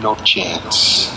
[0.00, 1.10] no chance.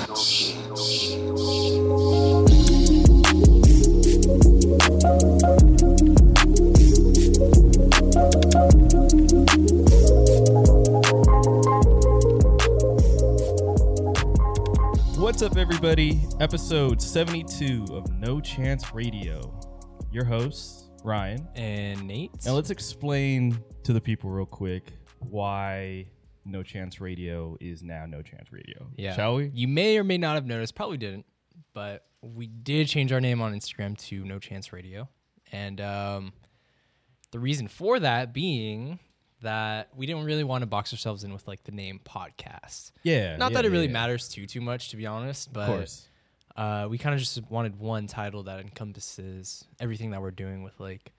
[15.17, 16.27] What's up, everybody?
[16.41, 19.57] Episode 72 of No Chance Radio.
[20.11, 21.47] Your hosts, Ryan.
[21.55, 22.31] and Nate.
[22.45, 26.07] Now, let's explain to the people real quick why
[26.45, 28.87] No Chance Radio is now No Chance Radio.
[28.97, 29.15] yeah.
[29.15, 29.51] Shall we?
[29.53, 31.25] You may or may not have noticed, probably didn't,
[31.73, 35.07] but we did change our name on Instagram to No Chance Radio.
[35.51, 36.33] And um,
[37.31, 38.99] the reason for that being
[39.41, 42.91] that we didn't really want to box ourselves in with like the name podcast.
[43.03, 43.35] Yeah.
[43.37, 43.91] Not yeah, that it really yeah.
[43.91, 46.07] matters too too much to be honest, but Of course.
[46.55, 50.79] uh, we kind of just wanted one title that encompasses everything that we're doing with
[50.79, 51.11] like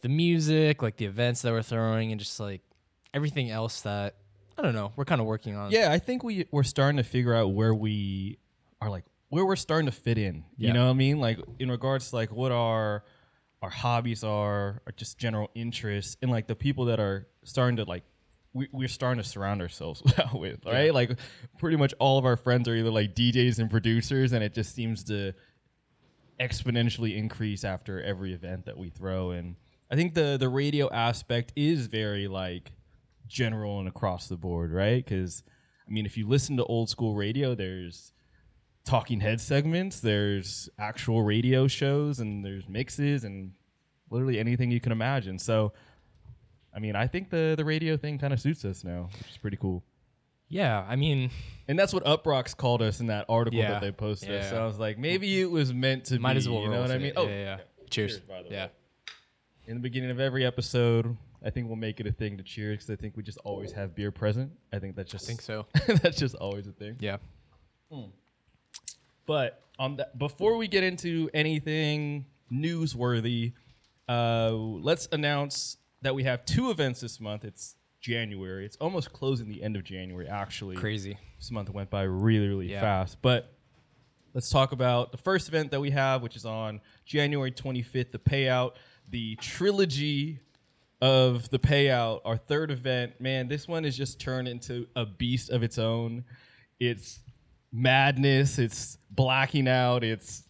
[0.00, 2.60] the music, like the events that we're throwing, and just like
[3.14, 4.16] everything else that
[4.56, 5.70] I don't know we're kind of working on.
[5.70, 8.38] Yeah, I think we we're starting to figure out where we
[8.80, 10.44] are like where we're starting to fit in.
[10.56, 11.18] You know what I mean?
[11.18, 13.04] Like in regards to like what our
[13.62, 17.84] our hobbies are, or just general interests, and like the people that are starting to
[17.84, 18.04] like
[18.52, 20.02] we, we're starting to surround ourselves
[20.34, 20.94] with, right?
[20.94, 21.18] Like
[21.58, 24.74] pretty much all of our friends are either like DJs and producers, and it just
[24.74, 25.32] seems to
[26.40, 29.30] exponentially increase after every event that we throw.
[29.30, 29.56] And
[29.90, 32.70] I think the the radio aspect is very like
[33.26, 35.04] general and across the board, right?
[35.04, 35.42] Because
[35.86, 38.12] I mean, if you listen to old school radio, there's
[38.84, 43.52] talking head segments, there's actual radio shows, and there's mixes and
[44.10, 45.38] literally anything you can imagine.
[45.38, 45.72] So,
[46.74, 49.36] I mean, I think the the radio thing kind of suits us now, which is
[49.38, 49.82] pretty cool.
[50.48, 50.84] yeah.
[50.88, 51.30] I mean,
[51.68, 53.70] And that's what Uproxx called us in that article Yeah.
[53.72, 54.28] that they posted.
[54.30, 54.50] Yeah.
[54.50, 56.38] So I was like, maybe it was meant to Might be.
[56.38, 57.06] as well You know what I mean?
[57.08, 57.14] it.
[57.16, 57.56] Oh, yeah, yeah.
[57.90, 58.18] Cheers.
[58.18, 58.66] Cheers, yeah.
[58.66, 58.70] way.
[59.66, 62.78] in the beginning of every episode, I think we'll make it a thing to cheers
[62.78, 64.50] because I think we just always have beer present.
[64.72, 65.66] I think that's just I think so.
[66.02, 66.96] that's just always a thing.
[67.00, 67.18] Yeah.
[69.26, 73.52] But on that, before we get into anything newsworthy,
[74.08, 77.44] uh, let's announce that we have two events this month.
[77.44, 78.66] It's January.
[78.66, 80.28] It's almost closing the end of January.
[80.28, 81.16] Actually, Crazy.
[81.38, 82.80] This month went by really, really Yeah.
[82.80, 83.18] fast.
[83.22, 83.52] But
[84.34, 88.18] let's talk about the first event that we have, which is on January 25th, the
[88.18, 88.72] payout,
[89.08, 90.40] the trilogy
[91.04, 93.20] of the payout, our third event.
[93.20, 96.24] Man, this one is just turned into a beast of its own.
[96.80, 97.20] It's
[97.70, 100.44] madness, it's blacking out, it's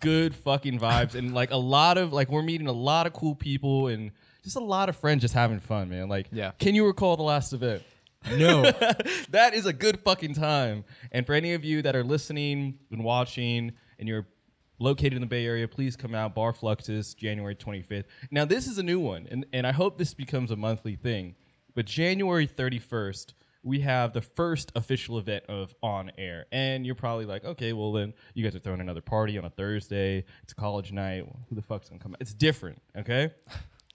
[0.00, 3.34] good fucking vibes and like a lot of like we're meeting a lot of cool
[3.36, 4.10] people and
[4.42, 6.08] just a lot of friends just having fun, man.
[6.08, 6.52] Like Yeah.
[6.58, 7.82] can you recall the last event?
[8.36, 8.62] No.
[9.30, 10.84] that is a good fucking time.
[11.12, 14.26] And for any of you that are listening and watching and you're
[14.82, 16.34] located in the Bay Area, please come out.
[16.34, 18.04] Bar Fluxus, January 25th.
[18.30, 21.36] Now, this is a new one, and, and I hope this becomes a monthly thing.
[21.74, 23.32] But January 31st,
[23.62, 26.46] we have the first official event of On Air.
[26.52, 29.50] And you're probably like, okay, well, then you guys are throwing another party on a
[29.50, 30.24] Thursday.
[30.42, 31.24] It's college night.
[31.48, 32.20] Who the fuck's going to come out?
[32.20, 33.30] It's different, okay?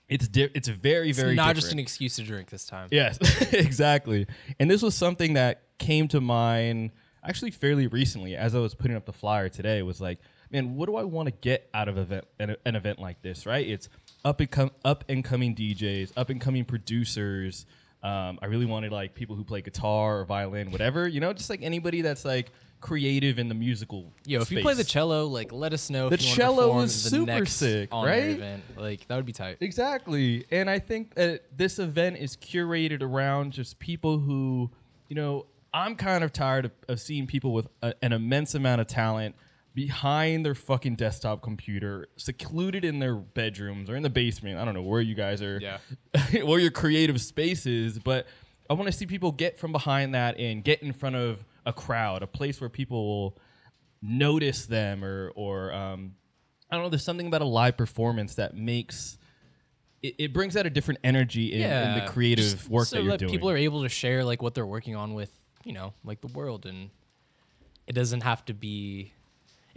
[0.07, 1.57] It's di- it's very, it's very not different.
[1.57, 2.87] just an excuse to drink this time.
[2.91, 3.17] Yes,
[3.53, 4.25] exactly.
[4.57, 6.91] And this was something that came to mind
[7.23, 9.81] actually fairly recently as I was putting up the flyer today.
[9.81, 10.19] Was like,
[10.51, 13.45] man, what do I want to get out of event an, an event like this?
[13.45, 13.67] Right?
[13.67, 13.89] It's
[14.25, 17.65] up and com- up and coming DJs, up and coming producers.
[18.03, 21.07] Um, I really wanted like people who play guitar or violin, whatever.
[21.07, 24.13] You know, just like anybody that's like creative in the musical.
[24.25, 26.09] Yo, if you play the cello, like let us know.
[26.09, 28.31] The if you wanna cello the super next sick, right?
[28.31, 28.63] Event.
[28.77, 29.57] Like that would be tight.
[29.61, 30.45] Exactly.
[30.51, 34.69] And I think that this event is curated around just people who,
[35.07, 38.81] you know, I'm kind of tired of, of seeing people with a, an immense amount
[38.81, 39.35] of talent
[39.77, 44.57] behind their fucking desktop computer, secluded in their bedrooms or in the basement.
[44.57, 45.77] I don't know where you guys are, Yeah.
[46.45, 48.25] where your creative space is, but
[48.71, 51.71] I want to see people get from behind that and get in front of a
[51.73, 53.37] crowd, a place where people will
[54.01, 56.15] notice them or, or, um,
[56.71, 56.89] I don't know.
[56.89, 59.19] There's something about a live performance that makes
[60.01, 63.03] it, it brings out a different energy in, in the creative just work so that
[63.03, 63.31] you're that doing.
[63.31, 65.31] people are able to share like what they're working on with,
[65.63, 66.89] you know, like the world, and
[67.85, 69.13] it doesn't have to be.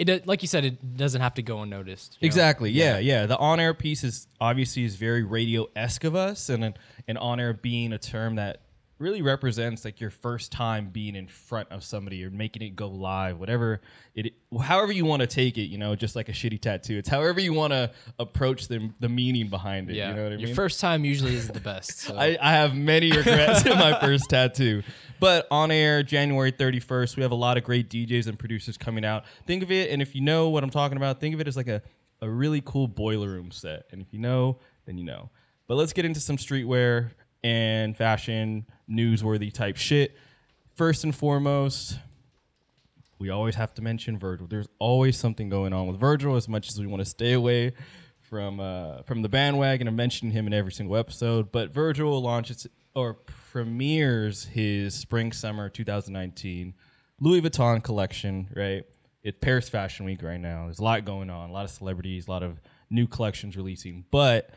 [0.01, 2.17] It like you said, it doesn't have to go unnoticed.
[2.23, 2.71] Exactly.
[2.71, 3.27] Yeah, yeah.
[3.27, 6.75] The on-air piece is obviously is very radio-esque of us, and an,
[7.07, 8.63] an on-air being a term that
[8.99, 12.87] really represents like your first time being in front of somebody or making it go
[12.89, 13.81] live, whatever
[14.15, 15.65] it, however you want to take it.
[15.65, 16.97] You know, just like a shitty tattoo.
[16.97, 19.97] It's however you want to approach the the meaning behind it.
[19.97, 20.11] Yeah.
[20.11, 20.55] You know what I Your mean?
[20.55, 21.99] first time usually isn't the best.
[21.99, 22.17] So.
[22.17, 24.83] I, I have many regrets in my first tattoo.
[25.21, 29.05] But on air, January 31st, we have a lot of great DJs and producers coming
[29.05, 29.25] out.
[29.47, 31.59] Think of it, and if you know what I'm talking about, think of it as
[31.59, 31.83] like a,
[32.23, 33.85] a really cool boiler room set.
[33.93, 35.29] And if you know, then you know.
[35.67, 37.11] But let's get into some streetwear
[37.45, 40.17] and fashion, newsworthy type shit.
[40.75, 41.99] first and foremost,
[43.19, 44.47] we always have to mention Virgil.
[44.47, 46.37] There's always something going on with Virgil.
[46.37, 47.75] As much as we want to stay away
[48.23, 52.67] from uh, from the bandwagon and mention him in every single episode, but Virgil launches
[52.95, 53.15] or
[53.53, 56.75] premieres his spring summer 2019
[57.21, 58.49] Louis Vuitton collection.
[58.55, 58.85] Right,
[59.23, 60.65] it's Paris Fashion Week right now.
[60.65, 62.61] There's a lot going on, a lot of celebrities, a lot of
[62.91, 64.51] new collections releasing, but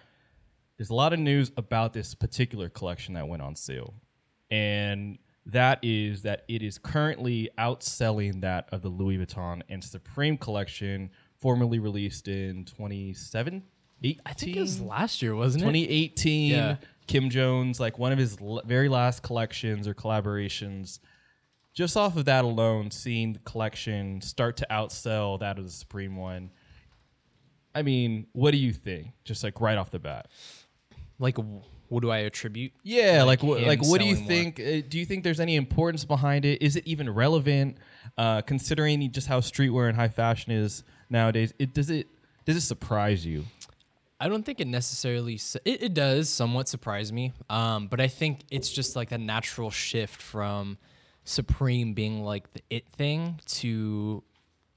[0.78, 3.94] there's a lot of news about this particular collection that went on sale,
[4.50, 10.38] and that is that it is currently outselling that of the Louis Vuitton and Supreme
[10.38, 11.10] collection,
[11.40, 13.64] formerly released in 2017.
[14.26, 15.68] I think it was last year, wasn't it?
[15.68, 16.52] 2018.
[16.52, 16.76] Yeah.
[17.08, 21.00] Kim Jones, like one of his l- very last collections or collaborations.
[21.74, 26.16] Just off of that alone, seeing the collection start to outsell that of the Supreme
[26.16, 26.52] one.
[27.76, 29.08] I mean, what do you think?
[29.26, 30.28] Just like right off the bat.
[31.20, 31.38] Like,
[31.90, 32.72] what do I attribute?
[32.84, 33.62] Yeah, like Like what?
[33.64, 34.60] Like what do you think?
[34.60, 36.62] Uh, do you think there's any importance behind it?
[36.62, 37.78] Is it even relevant,
[38.18, 41.54] uh, considering just how streetwear and high fashion is nowadays?
[41.60, 42.08] It does it
[42.46, 43.46] does it surprise you?
[44.24, 47.34] I don't think it necessarily su- it, it does somewhat surprise me.
[47.50, 50.78] Um, but I think it's just like a natural shift from
[51.26, 54.24] Supreme being like the it thing to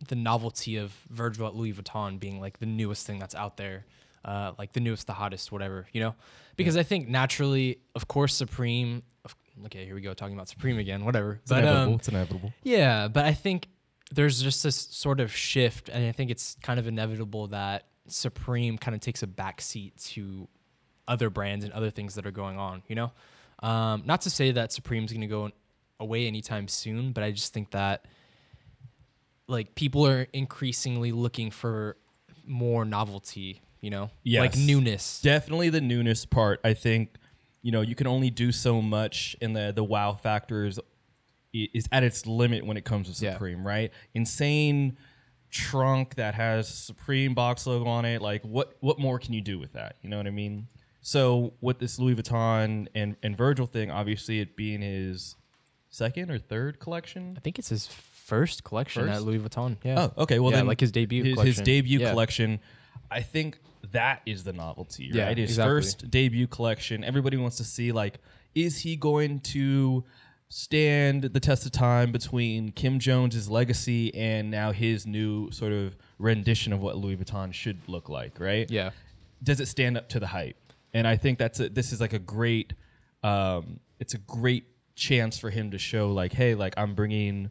[0.08, 3.86] the novelty of Virgil at Louis Vuitton being like the newest thing that's out there,
[4.24, 6.16] uh, like the newest, the hottest, whatever, you know?
[6.56, 9.04] Because I think naturally, of course, Supreme.
[9.66, 11.04] Okay, here we go talking about Supreme again.
[11.04, 11.34] Whatever.
[11.42, 11.92] It's but inevitable.
[11.92, 12.52] um, it's inevitable.
[12.64, 13.68] yeah, but I think
[14.10, 18.78] there's just this sort of shift, and I think it's kind of inevitable that Supreme
[18.78, 20.48] kind of takes a backseat to
[21.08, 22.82] other brands and other things that are going on.
[22.88, 23.12] You know,
[23.62, 25.50] um, not to say that Supreme's going to go
[26.00, 28.04] away anytime soon, but I just think that
[29.48, 31.96] like people are increasingly looking for
[32.44, 33.62] more novelty.
[33.80, 35.20] You know, like newness.
[35.20, 36.60] Definitely the newness part.
[36.64, 37.14] I think
[37.62, 40.80] you know you can only do so much, and the the wow factor is
[41.52, 43.34] is at its limit when it comes to Yeah.
[43.34, 43.64] Supreme.
[43.66, 43.92] Right?
[44.14, 44.96] Insane
[45.50, 48.20] trunk that has Supreme box logo on it.
[48.22, 49.96] Like what what more can you do with that?
[50.02, 50.68] You know what I mean?
[51.00, 55.36] So with this Louis Vuitton and and Virgil thing, obviously it being his
[55.88, 57.34] second or third collection.
[57.36, 59.14] I think it's his first collection First?
[59.16, 59.76] at Louis Vuitton.
[59.84, 60.08] Yeah.
[60.16, 60.40] Oh, okay.
[60.40, 61.64] Well, Yeah, then like his debut his, his collection.
[61.64, 62.10] debut Yeah.
[62.10, 62.60] collection.
[63.10, 63.58] I think
[63.92, 65.38] that is the novelty, Yeah, right?
[65.38, 65.74] His exactly.
[65.76, 67.04] first debut collection.
[67.04, 68.18] Everybody wants to see like,
[68.54, 70.02] is he going to
[70.48, 75.96] stand the test of time between Kim Jones's legacy and now his new sort of
[76.18, 78.70] rendition of what Louis Vuitton should look like, right?
[78.70, 78.90] Yeah.
[79.42, 80.56] does it stand up to the hype?
[80.94, 82.72] And I think that's a, this is like a great,
[83.22, 84.64] um, it's a great
[84.94, 87.50] chance for him to show like, hey, like I'm bringing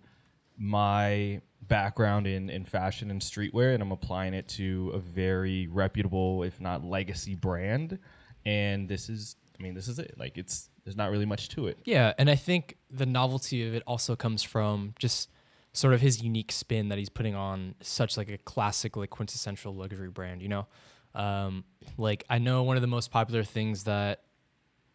[0.57, 6.43] my background in in fashion and streetwear, and I'm applying it to a very reputable,
[6.43, 7.99] if not legacy brand.
[8.45, 10.15] And this is, I mean, this is it.
[10.17, 11.79] Like it's there's not really much to it.
[11.85, 15.29] Yeah, and I think the novelty of it also comes from just
[15.73, 19.73] sort of his unique spin that he's putting on such like a classic, like quintessential
[19.73, 20.41] luxury brand.
[20.41, 20.67] You know,
[21.13, 21.63] um,
[21.97, 24.21] like I know one of the most popular things that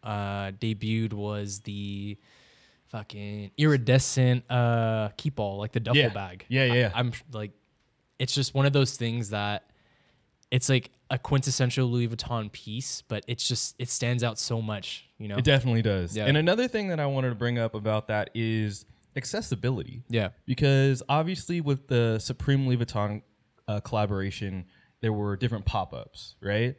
[0.03, 2.17] uh, debuted was the
[2.87, 6.09] fucking iridescent uh, Keepall, like the duffel Yeah.
[6.09, 6.45] bag.
[6.49, 6.91] Yeah, yeah, yeah.
[6.93, 7.51] I, am like,
[8.19, 9.70] it's just one of those things that
[10.51, 15.07] it's like a quintessential Louis Vuitton piece, but it's just it stands out so much.
[15.17, 15.37] You know.
[15.37, 16.15] It definitely does.
[16.15, 16.25] Yeah.
[16.25, 20.03] And another thing that I wanted to bring up about that is accessibility.
[20.09, 20.29] yeah.
[20.45, 23.21] because obviously with the Supreme Louis Vuitton
[23.67, 24.65] uh, collaboration,
[25.01, 26.75] there were different pop-ups, right?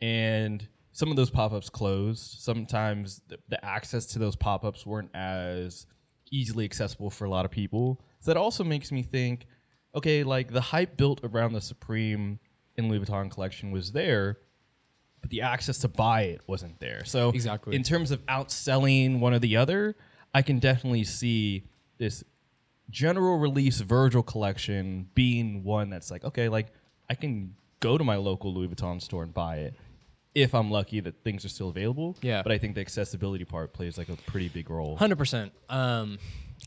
[0.00, 2.40] And some of those pop-ups closed.
[2.40, 5.86] Sometimes the, the access to those pop-ups weren't as
[6.30, 8.00] easily accessible for a lot of people.
[8.20, 9.46] So that also makes me think,
[9.94, 12.38] okay, like the hype built around the Supreme
[12.78, 14.38] and Louis Vuitton collection was there,
[15.20, 17.04] but the access to buy it wasn't there.
[17.04, 17.74] So Exactly.
[17.76, 19.96] in terms of outselling one or the other,
[20.32, 21.64] I can definitely see
[21.98, 22.22] this
[22.90, 26.68] general release Virgil collection being one that's like, okay, like
[27.10, 29.74] I can go to my local Louis Vuitton store and buy it
[30.34, 32.16] if I'm lucky that things are still available.
[32.22, 32.42] Yeah.
[32.42, 34.96] But I think the accessibility part plays like a pretty big role.
[34.96, 35.52] Hundred percent.
[35.68, 36.18] Um,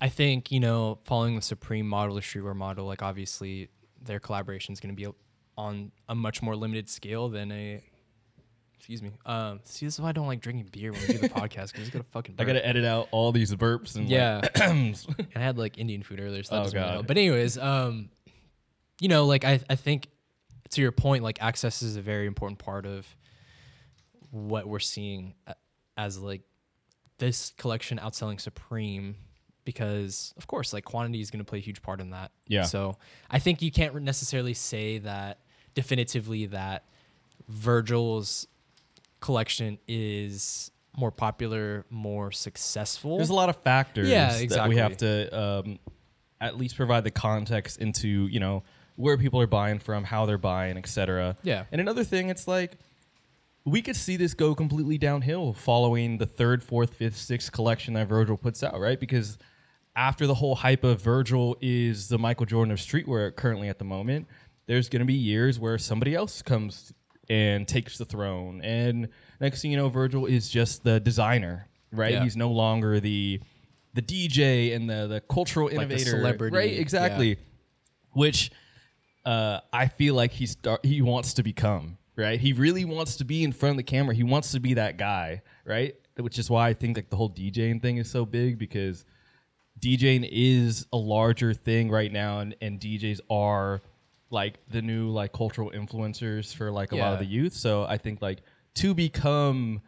[0.02, 3.70] I think you know, following the Supreme model, the streetwear model, like obviously
[4.04, 5.08] their collaboration is going to be
[5.62, 7.82] on a much more limited scale than a.
[8.78, 9.12] Excuse me.
[9.28, 11.68] Um, see, this is why I don't like drinking beer when we do the podcast
[11.72, 12.36] because it's gonna fucking.
[12.40, 14.42] I gotta edit out all these burps and Yeah.
[14.44, 14.98] like, And
[15.36, 17.08] I had like Indian food earlier, so that Oh, doesn't really help.
[17.08, 18.10] But anyways, um,
[19.00, 20.08] you know, like I, I think
[20.72, 23.06] to your point, like access is a very important part of
[24.32, 25.36] what we're seeing
[25.98, 26.42] as like
[27.20, 29.16] this collection outselling Supreme
[29.64, 32.32] because of course like quantity is going to play a huge part in that.
[32.48, 32.64] Yeah.
[32.64, 32.98] So
[33.30, 35.40] I think you can't necessarily say that
[35.74, 36.86] definitively that
[37.48, 38.48] Virgil's
[39.20, 43.18] collection is more popular, more successful.
[43.18, 45.80] There's a lot of factors Yeah, that we have to um,
[46.40, 48.64] at least provide the context into, you know,
[48.96, 51.38] where people are buying from, how they're buying, etc.
[51.44, 51.66] Yeah.
[51.72, 52.78] And another thing, it's like
[53.64, 58.08] we could see this go completely downhill following the third, fourth, fifth, sixth collection that
[58.08, 59.00] Virgil puts out, right?
[59.00, 59.38] Because
[59.96, 63.86] after the whole hype of Virgil is the Michael Jordan of streetwear currently at the
[63.86, 64.28] moment,
[64.72, 66.94] there's going to be years where somebody else comes
[67.30, 68.62] and takes the throne.
[68.64, 69.10] And
[69.42, 72.14] next thing you know, Virgil is just the designer, right?
[72.14, 72.24] Yeah.
[72.24, 73.42] He's no longer the
[73.94, 76.72] the DJ and the the cultural innovator, celebrity, right?
[76.72, 76.80] yeah.
[76.80, 77.38] Exactly.
[78.14, 78.50] Which
[79.26, 82.40] uh, I feel like he start he wants to become, right?
[82.40, 84.16] He really wants to be in front of the camera.
[84.16, 85.96] He wants to be that guy, right?
[86.16, 89.04] Which is why I think like the whole DJing thing is so big because
[89.82, 93.82] DJing is a larger thing right now, and, and DJs are
[94.32, 97.54] like the new like cultural influencers for like a lot of the youth.
[97.54, 98.40] So I think like
[98.76, 99.82] to become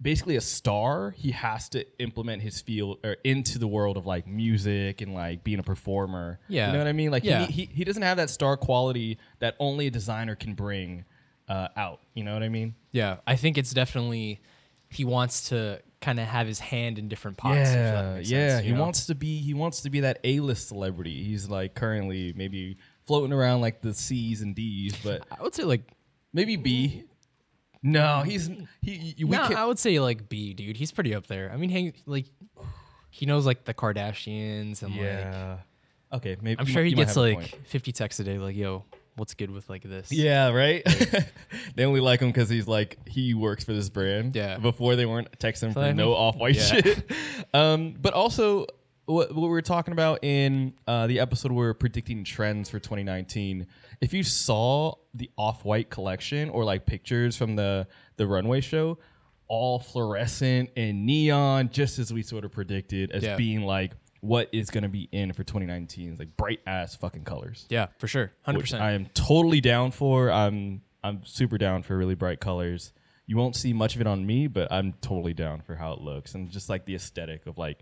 [0.00, 4.26] basically a star, he has to implement his field or into the world of like
[4.26, 6.38] music and like being a performer.
[6.48, 6.66] Yeah.
[6.66, 7.10] you know what I mean.
[7.10, 7.46] Like Yeah.
[7.46, 11.04] he, he he doesn't have that star quality that only a designer can bring
[11.48, 12.00] uh, out.
[12.14, 12.74] You know what I mean?
[12.92, 14.40] Yeah, I think it's definitely
[14.88, 17.70] he wants to kind of have his hand in different pots.
[17.70, 18.48] Yeah, makes yeah.
[18.56, 18.80] sense, he know?
[18.80, 21.24] wants to be he wants to be that A list celebrity.
[21.24, 22.76] He's like currently maybe
[23.06, 25.82] floating around like the C's and D's, but I would say like
[26.32, 27.04] maybe B.
[27.82, 28.50] No, he's
[28.82, 29.14] he.
[29.18, 30.76] We no, can't, I would say like B, dude.
[30.76, 31.50] He's pretty up there.
[31.52, 32.26] I mean, hang, like
[33.10, 35.58] he knows like the Kardashians and like yeah.
[36.12, 37.66] Okay, maybe I'm you sure might- he you might gets have a like point.
[37.68, 38.38] 50 texts a day.
[38.38, 38.84] Like, yo,
[39.16, 40.10] what's good with like this?
[40.10, 40.82] Yeah, right.
[41.74, 44.34] they only like him because he's like he works for this brand.
[44.34, 44.58] Yeah.
[44.58, 46.62] Before they weren't texting for no off white Yeah.
[46.62, 47.10] shit.
[47.54, 48.66] Um, but also
[49.06, 52.68] what, what we were talking about in uh, the episode where we are predicting trends
[52.68, 53.66] for 2019.
[54.00, 57.86] If you saw the off white collection or like pictures from the
[58.16, 58.98] the runway show,
[59.48, 63.36] all fluorescent and neon, just as we sort of predicted as Yeah.
[63.36, 66.10] being like what is going to be in for 2019.
[66.10, 68.32] It's like bright ass fucking colors Yeah, for sure.
[68.48, 68.56] 100%.
[68.56, 70.30] which I am totally down for.
[70.32, 72.92] I'm I'm super down for really bright colors.
[73.28, 76.00] You won't see much of it on me, but I'm totally down for how it
[76.00, 77.80] looks and just like the aesthetic of like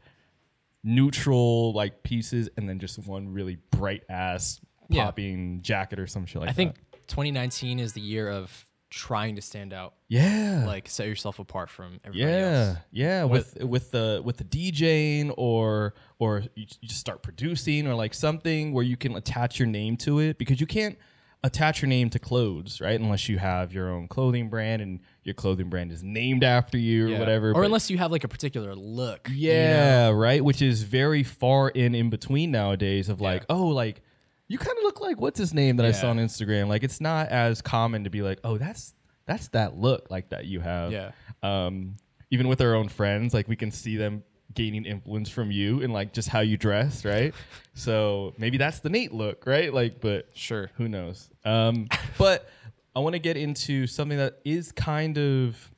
[0.85, 4.61] neutral like pieces and then just one really bright ass
[4.91, 5.05] Yeah.
[5.07, 6.61] popping jacket or some shit like I that.
[6.61, 6.77] I think
[7.09, 10.63] 2019 is the year of trying to stand out, yeah.
[10.67, 12.41] like set yourself apart from everybody else.
[12.41, 12.79] yeah, else.
[12.93, 17.95] yeah, with with the with the DJing or or you, you just start producing or
[17.95, 20.97] like something where you can attach your name to it because you can't
[21.45, 22.99] attach your name to clothes, right?
[22.99, 27.15] Unless you have your own clothing brand and your clothing brand is named after you
[27.15, 27.51] or whatever.
[27.51, 29.29] Or but- unless you have like a particular look.
[29.31, 29.55] you know?
[29.55, 30.43] yeah, right.
[30.43, 33.11] Which is very far in in between nowadays.
[33.11, 34.01] Of like, oh, like
[34.49, 36.69] you kind of look like what's his name that I saw on Instagram.
[36.69, 38.95] Like it's not as common to be like, oh, that's
[39.27, 40.93] that's that look like that you have.
[40.93, 41.13] Yeah.
[41.43, 41.97] Um,
[42.31, 44.23] even with our own friends, like we can see them
[44.55, 47.35] gaining influence from you and like just how you dress, right?
[47.75, 49.73] so maybe that's the Nate look, right?
[49.73, 50.71] Like, but Sure.
[50.77, 51.29] who knows?
[51.45, 52.49] Um, but
[52.97, 55.71] I want to get into something that is kind of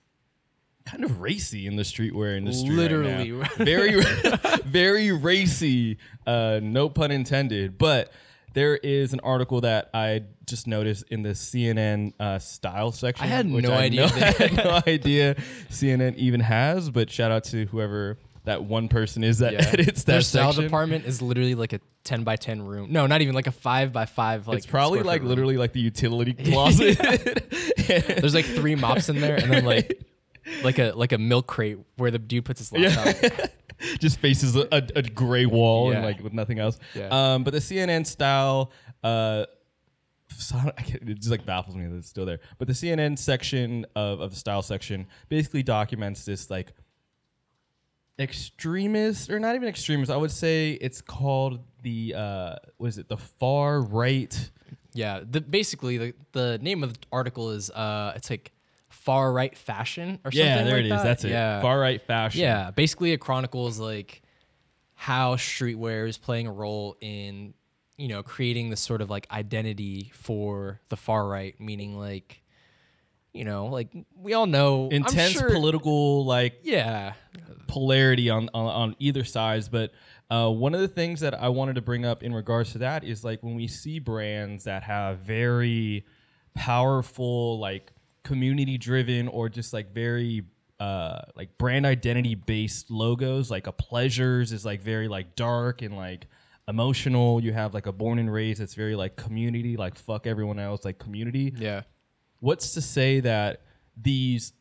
[0.85, 2.69] kind of racy in the streetwear industry.
[2.71, 3.33] right Literally.
[3.33, 3.49] now.
[3.57, 4.01] very
[4.65, 5.99] very racy.
[6.27, 7.77] Uh, no pun intended.
[7.79, 8.13] But
[8.53, 13.25] there is an article that I just noticed in the CNN uh, style section.
[13.25, 15.35] I had no idea know- I had no idea
[15.71, 16.89] CNN even has.
[16.91, 18.17] But shout out to whoever
[18.47, 19.59] that one person is that Yeah.
[19.73, 20.65] edits that Their style section.
[20.65, 22.91] department is literally like a 10 by 10 room.
[22.91, 25.29] No, not even like a 5 by 5 like it's probably like room.
[25.29, 26.97] literally like the utility closet.
[27.87, 30.01] There's like three mops in there and then like
[30.65, 33.17] like a like a milk crate where the dude puts his laptop.
[33.23, 33.47] Yeah.
[33.99, 36.79] just faces a, a, a gray wall and like with nothing else.
[36.95, 37.09] Yeah.
[37.35, 38.73] Um, but the CNN style,
[39.05, 39.45] uh,
[40.39, 42.41] so I can't- it just like baffles me that it's still there.
[42.59, 46.73] But the CNN section of, of the style section basically documents this like
[48.19, 50.11] extremist or not even extremist.
[50.11, 53.09] I would say it's called the uh, what is it?
[53.09, 54.51] The far right.
[54.93, 58.53] Yeah, the basically the, the name of the article is uh it's like
[58.89, 60.91] far right fashion or something Yeah, there like it is.
[60.91, 61.05] that.
[61.05, 61.31] That's it.
[61.31, 61.61] Yeah.
[61.61, 62.41] Far right fashion.
[62.41, 64.23] Yeah, basically it chronicles like
[64.95, 67.53] how streetwear is playing a role in
[67.99, 72.43] you know creating this sort of like identity for the far right, meaning like
[73.37, 77.13] you know like we all know Intense sure- political like Yeah,
[77.69, 79.93] polarity on, on on either sides but
[80.31, 83.05] uh, one of the things that i wanted to bring up in regards to that
[83.05, 86.05] is like when we see brands that have very
[86.55, 87.93] powerful like
[88.25, 90.43] community driven or just like very
[90.81, 95.97] uh like brand identity based logos like a pleasures is like very like dark and
[95.97, 96.27] like
[96.69, 97.41] emotional.
[97.41, 100.85] You have like a born and raised that's very like community like fuck everyone else
[100.85, 101.55] like community.
[101.57, 101.83] Yeah,
[102.41, 103.63] what's to say that
[104.01, 104.53] these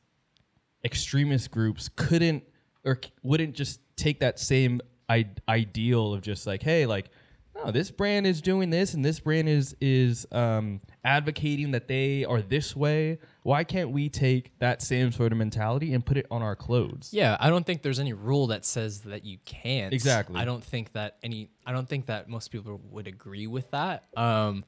[0.83, 2.43] extremist groups couldn't
[2.83, 7.09] or wouldn't just take that same I- ideal of just like, hey, like,
[7.55, 12.25] no, this brand is doing this and this brand is is um, advocating that they
[12.25, 13.17] are this way.
[13.43, 17.09] Why can't we take that same sort of mentality and put it on our clothes?
[17.13, 19.93] Yeah, I don't think there's any rule that says that you can't.
[19.93, 20.35] Exactly.
[20.39, 21.49] I don't think that any.
[21.65, 24.03] I don't think that most people would agree with that.
[24.17, 24.65] Um,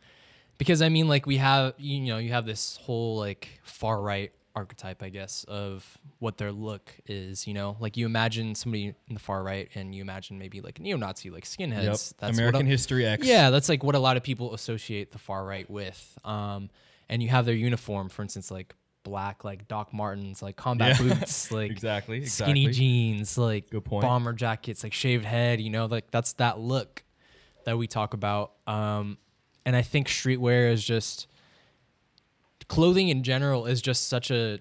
[0.57, 4.31] because I mean, like we have, you know, you have this whole like far right
[4.55, 5.85] archetype, I guess, of
[6.19, 7.45] what their look is.
[7.47, 10.79] You know, like you imagine somebody in the far right, and you imagine maybe like
[10.79, 11.83] neo-Nazi, like skinheads.
[11.83, 11.91] Yep.
[11.91, 13.25] That's what American a- History X.
[13.27, 16.17] yeah, that's like what a lot of people associate the far right with.
[16.25, 16.69] Um,
[17.09, 18.73] and you have their uniform, for instance, like
[19.03, 21.13] black, like Doc Martens, like combat Yeah.
[21.13, 24.01] boots, like Exactly, exactly, skinny jeans, like Good point.
[24.01, 25.61] bomber jackets, like shaved head.
[25.61, 27.03] You know, like that's that look
[27.65, 28.53] that we talk about.
[28.65, 29.17] Um,
[29.67, 31.27] and I think streetwear is just
[32.69, 34.59] clothing in general is just such a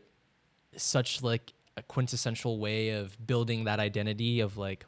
[0.77, 4.85] such like a quintessential way of building that identity of like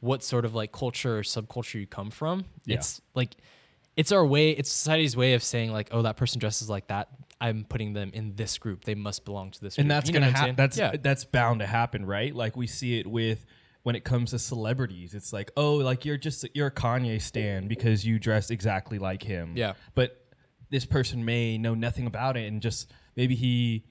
[0.00, 2.44] what sort of like culture or subculture you come from.
[2.66, 2.76] Yeah.
[2.76, 3.36] It's like
[3.96, 7.08] it's our way, it's society's way of saying like, oh, that person dresses like that.
[7.40, 8.84] I'm putting them in this group.
[8.84, 9.84] They must belong to this group.
[9.84, 9.96] and group.
[9.96, 10.56] that's You know gonna happen.
[10.56, 12.34] That's that's bound to happen, right?
[12.34, 13.46] Like we see it with
[13.84, 15.14] when it comes to celebrities.
[15.14, 19.22] It's like, oh, like you're just you're a Kanye stan because you dress exactly like
[19.22, 19.52] him.
[19.54, 19.74] Yeah.
[19.94, 20.20] but
[20.70, 23.84] this person may know nothing about it and just maybe he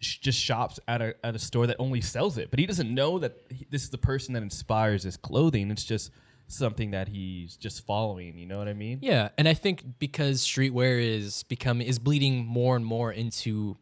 [0.00, 3.18] just shops at a at a store that only sells it, but he doesn't know
[3.18, 5.70] that he, this is the person that inspires his clothing.
[5.70, 6.10] It's just
[6.48, 8.38] something that he's just following.
[8.38, 8.98] You know what I mean?
[9.02, 13.76] Yeah, and I think because streetwear is becoming is bleeding more and more into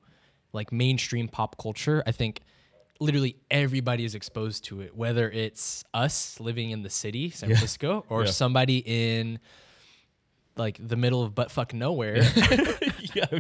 [0.53, 2.41] like mainstream pop culture, I think
[3.01, 8.05] literally everybody is exposed to it, whether it's us living in the city, San Francisco,
[8.09, 8.31] or Yeah.
[8.31, 9.39] somebody in
[10.57, 12.19] like the middle of butt fuck nowhere.
[13.15, 13.25] yeah,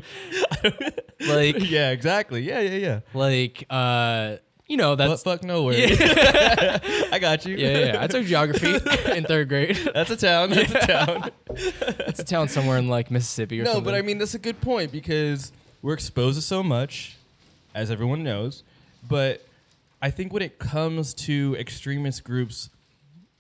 [1.29, 2.43] like yeah, exactly.
[2.43, 3.01] Yeah, yeah, yeah.
[3.15, 4.37] like uh
[4.67, 5.75] you know that's fuck nowhere.
[5.77, 7.57] I got you.
[7.57, 8.03] yeah, yeah, yeah.
[8.03, 8.75] I took geography
[9.17, 9.77] in third grade.
[9.93, 10.51] That's a town.
[10.51, 11.31] That's a town.
[11.51, 13.73] It's a town somewhere in like Mississippi or something.
[13.73, 13.93] no, something.
[13.93, 17.17] but I mean that's a good point because we're exposed to so much,
[17.75, 18.63] as everyone knows.
[19.09, 19.45] But
[20.03, 22.71] I think when it comes to extremist groups,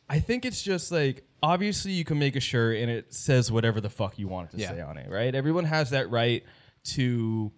[0.08, 3.80] I think it's just like obviously you can make a shirt and it says whatever
[3.80, 4.70] the fuck you want it to Yeah.
[4.70, 5.34] say on it, right?
[5.34, 6.44] Everyone has that right
[6.84, 7.50] to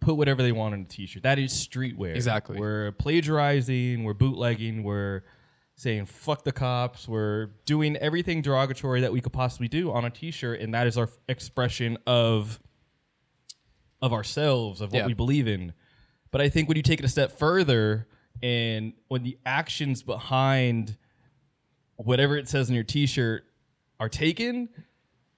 [0.00, 1.22] put whatever they want on a t-shirt.
[1.22, 2.14] That is streetwear.
[2.14, 2.58] Exactly.
[2.58, 5.22] We're plagiarizing, we're bootlegging, we're
[5.76, 10.10] saying fuck the cops, we're doing everything derogatory that we could possibly do on a
[10.10, 12.60] t-shirt and that is our f- expression of
[14.02, 15.06] of ourselves, of what Yeah.
[15.06, 15.74] we believe in.
[16.30, 18.06] But I think when you take it a step further
[18.42, 20.96] and when the actions behind
[21.96, 23.44] whatever it says on your t-shirt
[23.98, 24.68] are taken,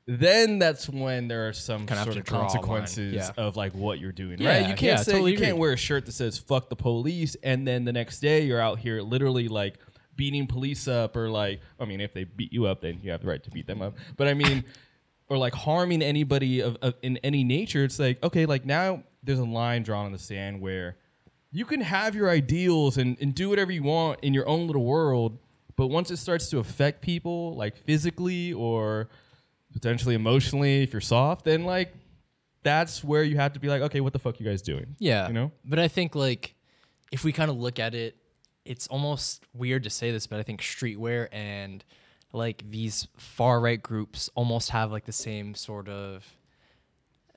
[0.07, 2.49] then that's when there are some Kinda have sort to of draw a line.
[2.51, 3.31] consequences Yeah.
[3.37, 4.39] of like what you're doing.
[4.41, 4.61] Yeah, right?
[4.69, 7.37] You can't yeah, say totally you can't wear a shirt that says "fuck the police"
[7.43, 9.79] and then the next day you're out here literally like
[10.17, 13.23] beating police up or like I mean if they beat you up then you have
[13.23, 13.95] the right to beat them up.
[14.17, 14.65] But I mean
[15.29, 17.85] or like harming anybody of, of in any nature.
[17.85, 20.97] It's like okay, like now there's a line drawn in the sand where
[21.53, 24.85] you can have your ideals and, and do whatever you want in your own little
[24.85, 25.39] world,
[25.77, 29.09] but once it starts to affect people, like physically or
[29.73, 31.95] potentially emotionally, if you're soft, then like
[32.63, 34.97] that's where you have to be like, okay, what the fuck you guys doing?
[34.99, 35.29] Yeah.
[35.29, 35.53] You know?
[35.65, 36.55] But I think like
[37.11, 38.17] if we kind of look at it,
[38.65, 41.85] it's almost weird to say this, but I think streetwear and
[42.33, 46.25] like these far right groups almost have like the same sort of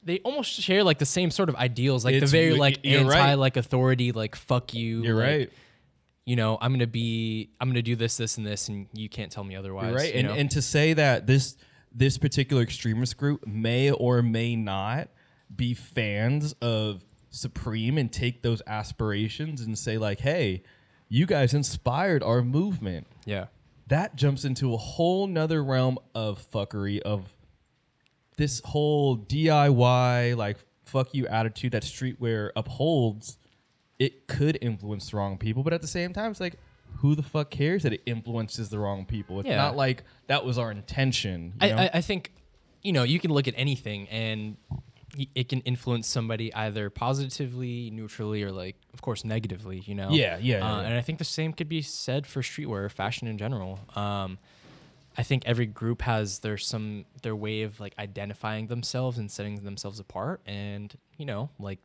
[0.05, 2.79] they almost share like the same sort of ideals, like It's the very wi- like
[2.83, 3.17] you're right.
[3.19, 5.03] anti like authority, like fuck you.
[5.03, 5.49] You're like, right.
[6.25, 9.31] You know, I'm gonna be I'm gonna do this, this, and this, and you can't
[9.31, 9.87] tell me otherwise.
[9.87, 10.13] You're right.
[10.13, 10.33] you And know?
[10.35, 11.57] and to say that this
[11.91, 15.09] this particular extremist group may or may not
[15.55, 20.63] be fans of Supreme and take those aspirations and say like, hey,
[21.09, 23.05] you guys inspired our movement.
[23.25, 23.45] yeah.
[23.87, 27.34] that jumps into a whole nother realm of fuckery of
[28.37, 33.37] this whole DIY like fuck you attitude that streetwear upholds.
[33.97, 36.57] It could influence the wrong people, but at the same time, it's like
[36.97, 39.39] who the fuck cares that it influences the wrong people?
[39.39, 39.57] It's Yeah.
[39.57, 41.53] not like that was our intention.
[41.61, 41.75] you I, know?
[41.77, 42.31] I, I think
[42.81, 44.57] you know you can look at anything and
[45.17, 49.81] y- it can influence somebody either positively, neutrally, or like of course negatively.
[49.85, 50.09] You know.
[50.11, 50.87] Yeah, yeah, yeah, Uh, yeah.
[50.87, 53.79] And I think the same could be said for streetwear, fashion in general.
[53.95, 54.37] Um,
[55.17, 59.63] I think every group has their some their way of like identifying themselves and setting
[59.63, 61.79] themselves apart, and you know like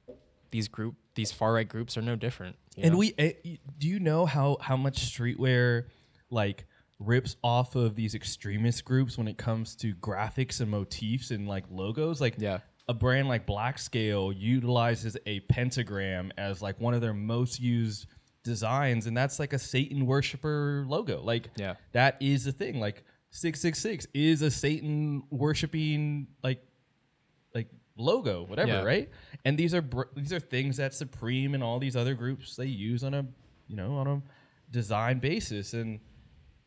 [0.50, 2.56] these group these far right groups are no different.
[2.76, 2.98] And know?
[2.98, 5.84] we eh, y- do you know how how much streetwear
[6.30, 6.66] like
[6.98, 11.64] rips off of these extremist groups when it comes to graphics and motifs and like
[11.70, 12.58] logos like Yeah.
[12.88, 18.06] a brand like Black Scale utilizes a pentagram as like one of their most used
[18.42, 21.22] designs, and that's like a Satan worshiper logo.
[21.22, 21.74] Like, Yeah.
[21.92, 22.80] that is the thing.
[22.80, 26.62] Like, six six six is a Satan worshiping like
[27.54, 28.82] like logo, whatever, Yeah.
[28.82, 29.10] right?
[29.44, 32.66] And these are br- these are things that Supreme and all these other groups they
[32.66, 33.26] use on a
[33.68, 34.22] you know on a
[34.70, 36.00] design basis, and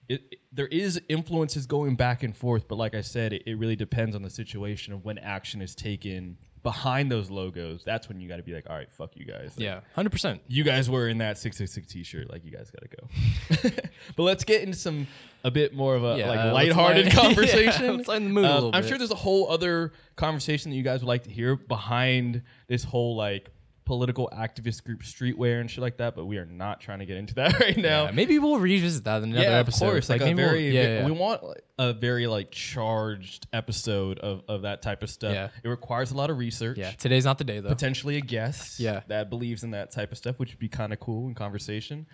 [0.09, 2.67] it, it- there is influences going back and forth.
[2.67, 5.73] But like I said, it, it really depends on the situation of when action is
[5.75, 7.83] taken behind those logos.
[7.83, 9.51] That's when you got to be like, all right, fuck you guys.
[9.57, 10.41] Like, Yeah, hundred percent.
[10.47, 13.69] you guys were in that 666 t-shirt like you guys gotta go
[14.15, 15.05] but let's get into some
[15.43, 18.33] a bit more of a Yeah, like uh, let's lighthearted conversation Yeah, let's lighten the
[18.33, 18.87] mood little i'm bit.
[18.89, 22.83] sure there's a whole other conversation that you guys would like to hear behind this
[22.83, 23.49] whole like
[23.85, 27.17] political activist group streetwear and shit like that but we are not trying to get
[27.17, 29.85] into that right now Yeah, maybe we'll revisit that in another yeah, episode.
[29.87, 30.09] of course.
[30.09, 31.05] Like, a maybe we'll- very, yeah, yeah.
[31.05, 35.33] we want like, a very like charged episode of, of that type of stuff.
[35.33, 35.49] Yeah.
[35.63, 36.91] It requires a lot of research yeah.
[36.91, 37.69] Today's not the day though.
[37.69, 39.01] potentially a guest Yeah.
[39.07, 42.05] that believes in that type of stuff, which would be kind of cool in conversation.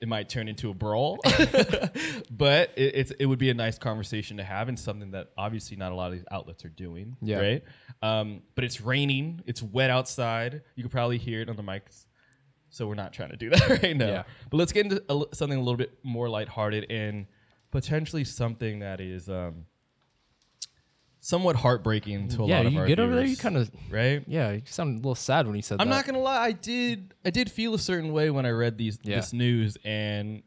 [0.00, 1.18] It might turn into a brawl,
[2.30, 5.76] but it, it's it would be a nice conversation to have and something that obviously
[5.76, 7.16] not a lot of these outlets are doing.
[7.20, 7.38] Yeah.
[7.38, 7.64] Right.
[8.00, 9.42] Um, but it's raining.
[9.46, 10.62] It's wet outside.
[10.76, 12.06] You could probably hear it on the mics.
[12.70, 14.06] So we're not trying to do that right now.
[14.06, 14.22] Yeah.
[14.50, 17.26] But let's get into a, something a little bit more lighthearted and
[17.70, 19.64] potentially something that is um,
[21.28, 23.70] somewhat heartbreaking to a yeah, lot of you our get over there, you kind of
[23.90, 24.24] right.
[24.26, 25.94] yeah, you sound a little sad when you said I'm that.
[25.96, 28.98] not gonna lie, I did I did feel a certain way when I read these
[29.02, 29.16] Yeah.
[29.16, 30.42] this news, and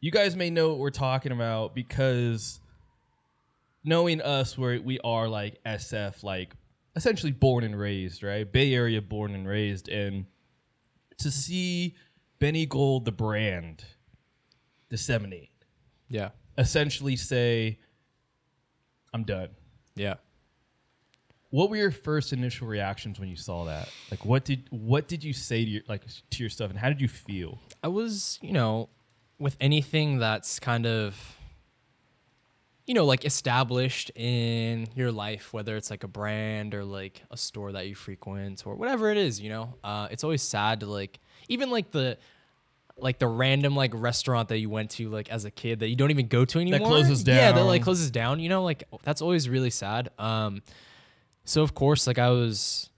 [0.00, 2.58] you guys may know what we're talking about because
[3.84, 6.52] knowing us, where we are like SF, like
[6.96, 8.50] essentially born and raised, right?
[8.50, 10.26] Bay Area born and raised, and
[11.18, 11.94] to see
[12.40, 13.84] Benny Gold, the brand,
[14.90, 15.52] disseminate,
[16.08, 17.78] Yeah, essentially say,
[19.14, 19.50] "I'm done."
[19.96, 20.14] Yeah.
[21.50, 23.88] What were your first initial reactions when you saw that?
[24.10, 26.88] Like, what did what did you say to your like to your stuff, and how
[26.88, 27.60] did you feel?
[27.82, 28.88] I was, you know,
[29.38, 31.36] with anything that's kind of,
[32.86, 37.36] you know, like established in your life, whether it's like a brand or like a
[37.36, 40.86] store that you frequent or whatever it is, you know, uh, it's always sad to
[40.86, 42.16] like, even like the,
[42.98, 45.96] like the random like restaurant that you went to like as a kid that you
[45.96, 46.80] don't even go to anymore.
[46.80, 47.36] That closes down.
[47.36, 48.40] Yeah, that like closes down.
[48.40, 50.10] You know, like that's always really sad.
[50.18, 50.62] Um,
[51.44, 52.90] so of course, like I was,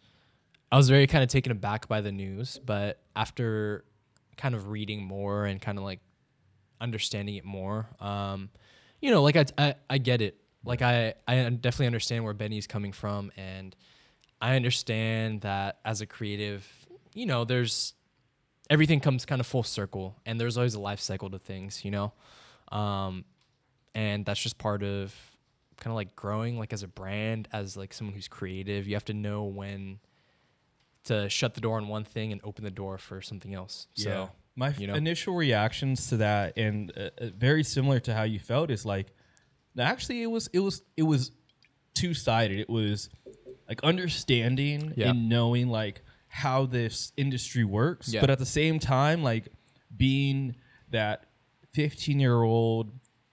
[0.70, 3.84] I was very kind of taken aback by the news, but after
[4.36, 6.00] kind of reading more and kind of like
[6.80, 8.50] understanding it more, um,
[9.00, 10.36] you know, like I, I, I get it.
[10.64, 13.74] Like I, I definitely understand where Benny's coming from, and
[14.40, 16.66] I understand that as a creative,
[17.14, 17.94] you know, there's
[18.70, 21.90] everything comes kind of full circle, and there's always a life cycle to things, you
[21.90, 22.12] know,
[22.70, 23.24] um,
[23.94, 25.14] and that's just part of
[25.78, 28.86] kind of like growing, like as a brand, as like someone who's creative.
[28.86, 30.00] You have to know when
[31.04, 33.86] to shut the door on one thing and open the door for something else.
[33.94, 34.94] So my you know?
[34.94, 39.06] initial reactions to that, and uh, uh, very similar to how you felt, is like,
[39.78, 41.30] actually, it was it was it was
[41.94, 42.58] two sided.
[42.58, 43.08] It was
[43.68, 45.10] like understanding Yeah.
[45.10, 48.20] and knowing like how this industry works, Yeah.
[48.20, 49.48] but at the same time, like
[49.96, 50.54] being
[50.90, 51.24] that
[51.72, 52.92] fifteen year old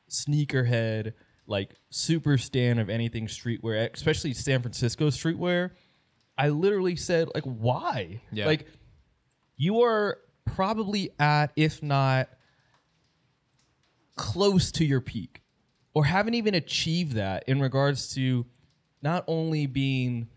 [0.09, 1.13] sneakerhead,
[1.47, 5.71] like super stan of anything streetwear, especially San Francisco streetwear.
[6.37, 8.21] I literally said like, why?
[8.31, 8.45] Yeah.
[8.45, 8.67] Like
[9.57, 12.29] you are probably at, if not
[14.15, 15.41] close to your peak,
[15.93, 18.45] or haven't even achieved that in regards to
[19.01, 20.27] not only being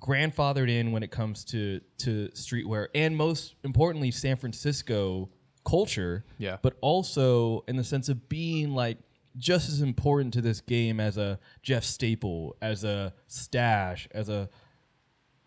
[0.00, 5.28] grandfathered in when it comes to to streetwear and most importantly San Francisco
[5.64, 6.56] culture Yeah.
[6.62, 8.98] but also in the sense of being like
[9.36, 14.48] just as important to this game as a Jeff Staple as a stash as a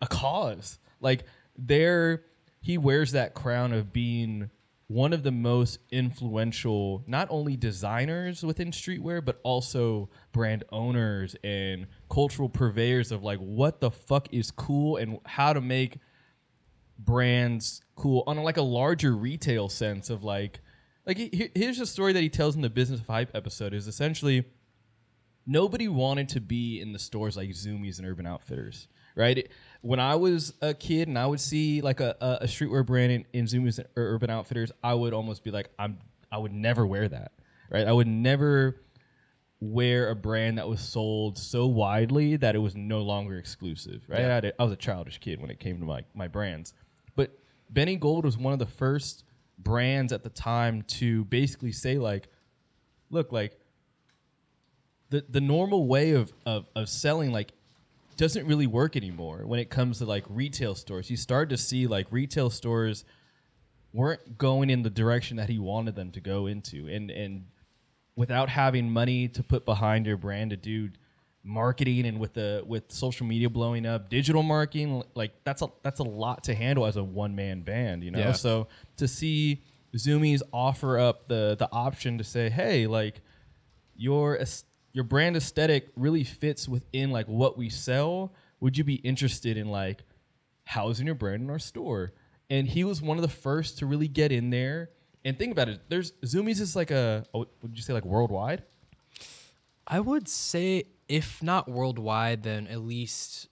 [0.00, 0.78] a KAWS.
[1.00, 1.24] Like
[1.56, 2.24] there
[2.60, 4.50] he wears that crown of being
[4.92, 11.86] one of the most influential not only designers within streetwear but also brand owners and
[12.10, 15.98] cultural purveyors of like what the fuck is cool and how to make
[16.98, 20.60] brands cool on like a larger retail sense of like
[21.06, 23.74] like he- he- here's a story that he tells in the business of hype episode
[23.74, 24.44] is essentially
[25.46, 29.38] nobody wanted to be in the stores like Zumiez and Urban Outfitters, right?
[29.38, 29.50] It-
[29.82, 33.12] when I was a kid and I would see like a, a, a streetwear brand
[33.12, 35.98] in, in Zumiez or Urban Outfitters, I would almost be like, I'm
[36.30, 37.32] I would never wear that,
[37.68, 37.86] right?
[37.86, 38.80] I would never
[39.60, 44.20] wear a brand that was sold so widely that it was no longer exclusive, right?
[44.20, 46.74] I, had a, I was a childish kid when it came to my my brands,
[47.16, 47.36] but
[47.68, 49.24] Benny Gold was one of the first
[49.58, 52.28] brands at the time to basically say like,
[53.10, 53.58] look, like
[55.10, 57.52] the the normal way of, of of selling like
[58.22, 61.10] doesn't really work anymore when it comes to like retail stores.
[61.10, 63.04] You start to see like retail stores
[63.92, 67.46] weren't going in the direction that he wanted them to go into, and and
[68.14, 70.90] without having money to put behind your brand to do
[71.42, 75.98] marketing and with the with social media blowing up digital marketing like that's a that's
[75.98, 78.30] a lot to handle as a one man band you know Yeah.
[78.30, 79.60] so to see
[79.96, 83.20] Zumiez offer up the the option to say hey like
[83.96, 84.36] your
[84.92, 89.68] your brand aesthetic really fits within like what we sell would you be interested in
[89.68, 90.02] like
[90.64, 92.12] housing your brand in our store
[92.50, 94.90] and he was one of the first to really get in there
[95.24, 98.62] and think about it there's Zumiez is like a would you say like worldwide
[99.86, 103.48] I would say, if not worldwide, then at least,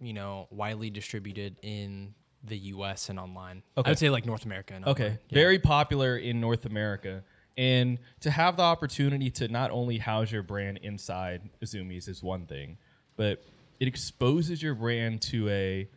[0.00, 3.08] you know, widely distributed in the U.S.
[3.08, 3.62] and online.
[3.78, 3.88] Okay.
[3.88, 4.74] I would say like North America.
[4.74, 5.18] Okay, online.
[5.28, 5.34] Yeah.
[5.34, 7.22] very popular in North America.
[7.56, 12.46] And to have the opportunity to not only house your brand inside Zumiez is one
[12.46, 12.78] thing,
[13.16, 13.44] but
[13.78, 15.88] it exposes your brand to a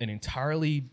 [0.00, 0.88] an entirely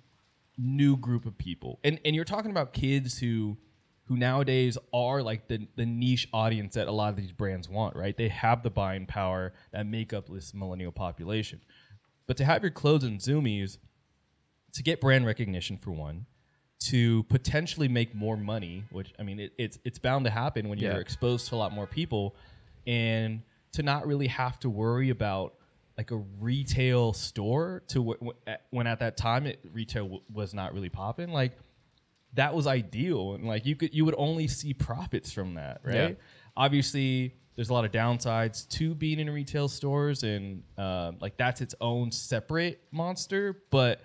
[0.58, 1.80] new group of people.
[1.84, 3.58] And and you're talking about kids who
[4.06, 7.96] who nowadays are like the the niche audience that a lot of these brands want,
[7.96, 8.16] right?
[8.16, 11.62] They have the buying power that make up this millennial population.
[12.26, 13.78] But to have your clothes in Zumiez,
[14.74, 16.26] to get brand recognition for one,
[16.80, 20.78] to potentially make more money, which I mean, it, it's it's bound to happen when
[20.80, 21.00] you're Yeah.
[21.00, 22.36] exposed to a lot more people,
[22.86, 23.42] and
[23.74, 25.56] to not really have to worry about
[25.98, 30.22] like a retail store to w- w- at- when at that time it, retail w-
[30.32, 31.30] was not really popping.
[31.32, 31.58] Like
[32.34, 35.96] that was ideal, and like you could you would only see profits from that, right?
[35.96, 36.12] Yeah.
[36.56, 41.62] Obviously, there's a lot of downsides to being in retail stores, and um, like that's
[41.62, 44.02] its own separate monster, but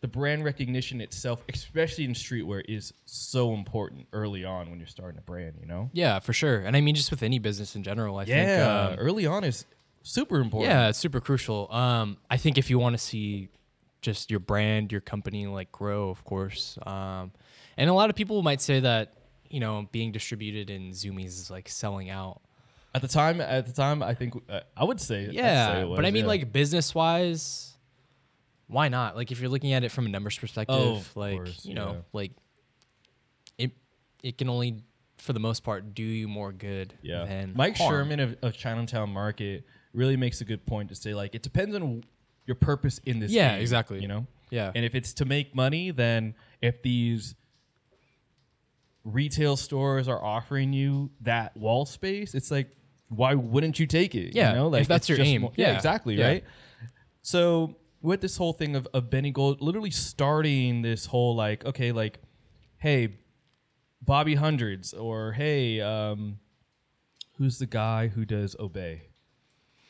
[0.00, 5.18] the brand recognition itself, especially in streetwear, is so important early on when you're starting
[5.18, 5.56] a brand.
[5.60, 6.60] You know, Yeah, for sure.
[6.60, 8.48] And I mean, just with any business in general, I think.
[8.48, 9.66] yeah, um, early on is
[10.02, 10.70] super important.
[10.70, 11.70] Yeah, it's super crucial.
[11.72, 13.48] Um, I think if you want to see
[14.00, 16.78] just your brand, your company like grow, of course.
[16.86, 17.32] Um,
[17.76, 19.12] and a lot of people might say that
[19.50, 22.40] you know being distributed in Zumiez is like selling out.
[22.94, 25.84] At the time, at the time, I think uh, I would say, I'd Yeah, say
[25.84, 26.28] was, but I mean, yeah.
[26.28, 27.69] like business wise,
[28.70, 29.16] why not?
[29.16, 31.92] Like if you're looking at it from a numbers perspective, Oh, like course, you know,
[31.92, 32.00] yeah.
[32.12, 32.32] like
[33.58, 33.72] it
[34.22, 34.82] it can only
[35.18, 37.24] for the most part do you more good Yeah.
[37.24, 37.90] than Mike harm.
[37.92, 41.74] Sherman of, of Chinatown Market really makes a good point to say like it depends
[41.74, 42.02] on
[42.46, 44.00] your purpose in this Yeah, game, exactly.
[44.00, 44.72] you know Yeah.
[44.74, 47.34] and if it's to make money then if these
[49.04, 52.70] retail stores are offering you that wall space it's like
[53.08, 55.42] why wouldn't you take it Yeah, you know if that's your aim.
[55.42, 55.76] more- yeah, Yeah.
[55.76, 56.26] exactly Yeah.
[56.26, 56.44] right
[57.22, 61.92] so with this whole thing of, of Benny Gold literally starting this whole like okay
[61.92, 62.20] like
[62.78, 63.18] hey
[64.02, 66.38] Bobby Hundreds or hey um
[67.40, 69.02] who's the guy who does Obey?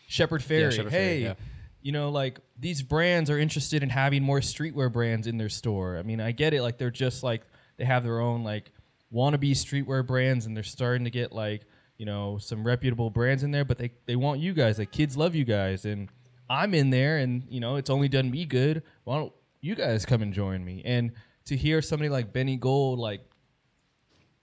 [0.07, 0.73] Shepard Fairey.
[0.73, 1.35] Shepard hey, Fairey, yeah.
[1.83, 5.99] you know, like these brands are interested in having more streetwear brands in their store.
[5.99, 6.63] I mean, I get it.
[6.63, 7.43] Like they're just like
[7.77, 8.71] they have their own like
[9.13, 11.63] wannabe streetwear brands, and they're starting to get like
[11.99, 13.65] you know some reputable brands in there.
[13.65, 14.79] But they they want you guys.
[14.79, 16.09] Like kids love you guys, and
[16.51, 18.83] I'm in there, and you know it's only done me good.
[19.05, 20.83] Why don't you guys come and join me?
[20.85, 21.13] And
[21.47, 23.23] to hear somebody like Benny Gold like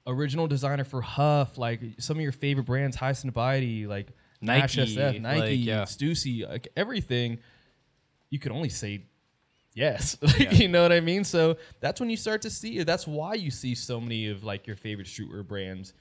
[0.07, 4.07] original designer for HUF, like some of your favorite brands, Highsnobiety, like
[4.41, 5.81] Nike, SF, Nike, like, yeah.
[5.83, 7.39] Stussy, like everything,
[8.29, 9.03] you can only say
[9.73, 10.17] yes.
[10.21, 11.25] Like, You know what I mean?
[11.25, 12.87] So that's when you start to see it.
[12.87, 15.93] That's why you see so many of like your favorite streetwear brands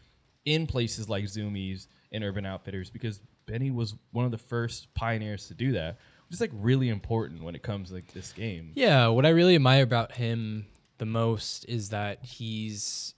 [0.45, 5.49] in places like Zumiez and Urban Outfitters because Benny was one of the first pioneers
[5.49, 5.99] to do that.
[6.29, 8.73] Which is like really important when it comes to like this game.
[8.75, 10.67] Yeah, what I really admire about him
[10.99, 13.15] the most is that he's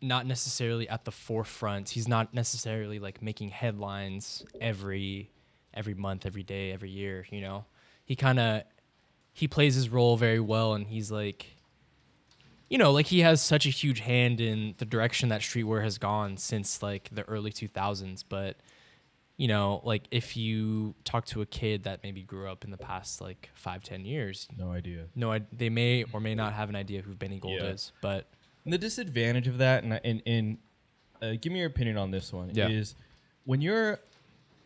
[0.00, 1.90] not necessarily at the forefront.
[1.90, 5.30] He's not necessarily like making headlines every
[5.72, 7.64] every month, every day, every year, you know.
[8.04, 8.62] He kind of
[9.32, 11.46] he plays his role very well and he's like
[12.68, 15.98] you know, like he has such a huge hand in the direction that streetwear has
[15.98, 18.56] gone since like the early 2000s, but
[19.42, 22.76] you know, like if you talk to a kid that maybe grew up in the
[22.76, 25.06] past like five, ten years, No idea.
[25.16, 27.70] no, I, they may or may not have an idea who Benny Gold Yeah.
[27.70, 28.28] is, but
[28.64, 30.58] And the disadvantage of that, and and, and
[31.20, 32.68] uh, give me your opinion on this one, Yeah.
[32.68, 32.94] is
[33.44, 33.98] when you're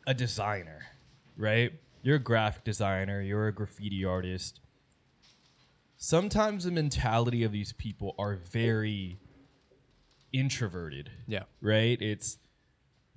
[0.07, 0.81] a designer,
[1.39, 1.73] right?
[2.03, 4.61] You're a graphic designer, you're a graffiti artist.
[5.97, 9.19] Sometimes the mentality of these people are very
[10.35, 12.01] introverted, yeah, right?
[12.03, 12.37] It's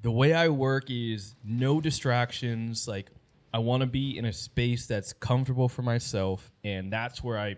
[0.01, 2.87] the way I work is no distractions.
[2.87, 3.09] Like
[3.53, 7.55] I want to be in a space that's comfortable for myself, and that's where I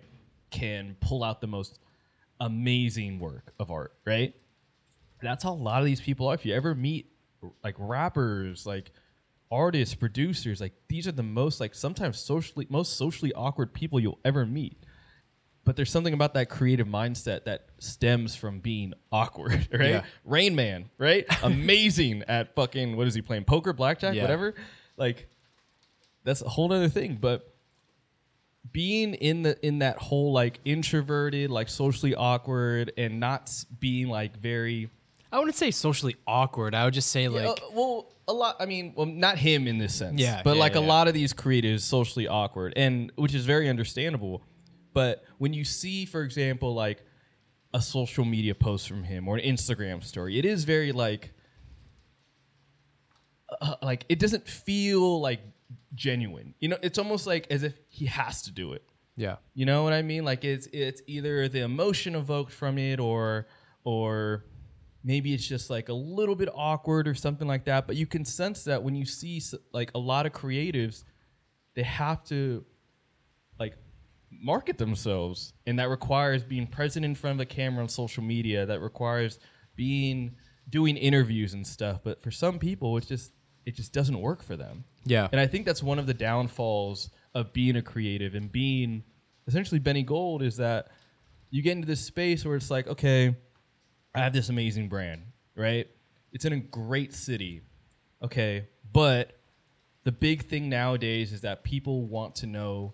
[0.49, 1.79] can pull out the most
[2.39, 4.33] amazing work of art, right?
[5.21, 6.33] That's how a lot of these people are.
[6.33, 7.07] If you ever meet
[7.63, 8.91] like rappers, like
[9.51, 14.19] artists, producers, like these are the most like sometimes socially most socially awkward people you'll
[14.25, 14.83] ever meet.
[15.63, 19.89] But there's something about that creative mindset that stems from being awkward, right?
[19.89, 20.03] Yeah.
[20.25, 21.25] Rain Man, right?
[21.43, 23.43] Amazing at fucking what is he playing?
[23.43, 24.23] Poker, blackjack, Yeah.
[24.23, 24.55] whatever.
[24.97, 25.27] Like
[26.23, 27.17] that's a whole other thing.
[27.21, 27.47] But
[28.71, 34.37] being in the in that whole like introverted, like socially awkward, and not being like
[34.37, 34.89] very
[35.31, 36.75] I wouldn't say socially awkward.
[36.75, 38.57] I would just say like uh, well, a lot.
[38.59, 40.19] I mean, well, not him in this sense.
[40.19, 43.69] Yeah, but yeah, like a lot of these creatives, socially awkward, and which is very
[43.69, 44.43] understandable.
[44.93, 47.03] But when you see, for example, like
[47.73, 51.31] a social media post from him or an Instagram story, it is very like,
[53.61, 55.41] uh, like it doesn't feel like
[55.95, 56.53] genuine.
[56.59, 58.83] You know, it's almost like as if he has to do it.
[59.15, 59.37] yeah.
[59.53, 60.25] You know what I mean?
[60.25, 63.47] Like it's it's either the emotion evoked from it or
[63.83, 64.45] or
[65.03, 68.23] maybe it's just like a little bit awkward or something like that, but you can
[68.23, 69.41] sense that when you see
[69.73, 71.03] like a lot of creatives
[71.73, 72.65] they have to
[73.59, 73.75] like
[74.31, 78.65] market themselves and that requires being present in front of the camera on social media
[78.65, 79.39] that requires
[79.75, 80.35] being
[80.69, 83.31] doing interviews and stuff but for some people it's just
[83.65, 85.27] it just doesn't work for them Yeah.
[85.31, 89.03] and I think that's one of the downfalls of being a creative and being
[89.47, 90.87] essentially Benny Gold is that
[91.49, 93.35] you get into this space where it's like, okay,
[94.15, 95.21] I have this amazing brand,
[95.55, 95.87] right?
[96.31, 97.61] It's in a great city.
[98.23, 98.67] Okay.
[98.93, 99.37] But
[100.05, 102.93] the big thing nowadays is that people want to know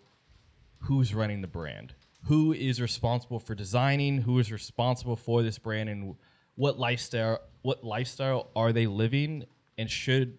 [0.79, 5.89] who's running the brand, who is responsible for designing, who is responsible for this brand,
[5.89, 6.15] and
[6.55, 9.45] what lifestyle what lifestyle are they living,
[9.77, 10.37] and should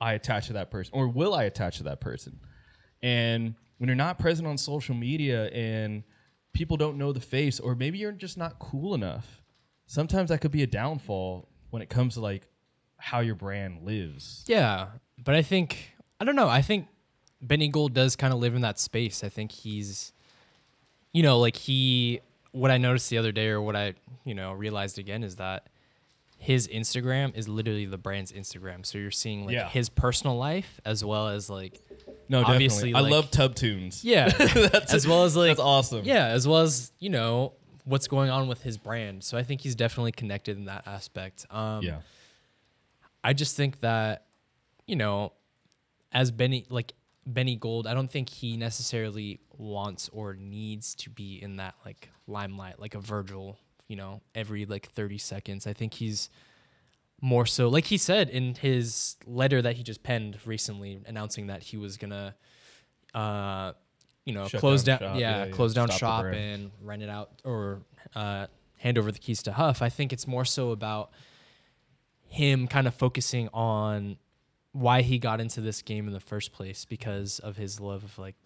[0.00, 2.40] I attach to that person, or will I attach to that person?
[3.02, 6.02] And when you're not present on social media and
[6.52, 9.42] people don't know the face, or maybe you're just not cool enough,
[9.86, 12.48] sometimes that could be a downfall when it comes to like
[12.96, 14.44] how your brand lives.
[14.46, 16.48] Yeah, but I think I don't know.
[16.48, 16.88] I think
[17.40, 19.22] Benny Gold does kind of live in that space.
[19.22, 20.12] I think he's,
[21.12, 22.20] you know, like he.
[22.52, 23.92] What I noticed the other day, or what I
[24.24, 25.68] you know realized again, is that
[26.38, 28.86] his Instagram is literally the brand's Instagram.
[28.86, 29.68] So you're seeing like Yeah.
[29.68, 31.80] his personal life as well as like
[32.28, 33.12] No, Obviously, definitely.
[33.12, 34.04] I love tub tunes.
[34.04, 36.04] yeah, that's as well as like that's awesome.
[36.04, 37.52] yeah, as well as you know
[37.84, 39.22] what's going on with his brand.
[39.24, 41.46] So I think he's definitely connected in that aspect.
[41.50, 41.98] Um, yeah.
[43.24, 44.26] I just think that,
[44.86, 45.32] you know,
[46.12, 46.92] as Benny like
[47.32, 52.08] Benny Gold, I don't think he necessarily wants or needs to be in that like
[52.26, 55.66] limelight, like a Virgil, you know, every like 30 seconds.
[55.66, 56.30] I think he's
[57.20, 61.64] more so like he said in his letter that he just penned recently announcing that
[61.64, 62.32] he was gonna
[63.12, 63.72] uh
[64.24, 65.20] you know Shut close down down, shop.
[65.20, 65.50] yeah, Yeah, yeah.
[65.52, 67.80] close down Stop shop and rent it out or
[68.14, 69.82] uh hand over the keys to HUF.
[69.82, 71.10] I think it's more so about
[72.28, 74.16] him kind of focusing on
[74.78, 78.18] why he got into this game in the first place because of his love of
[78.18, 78.36] like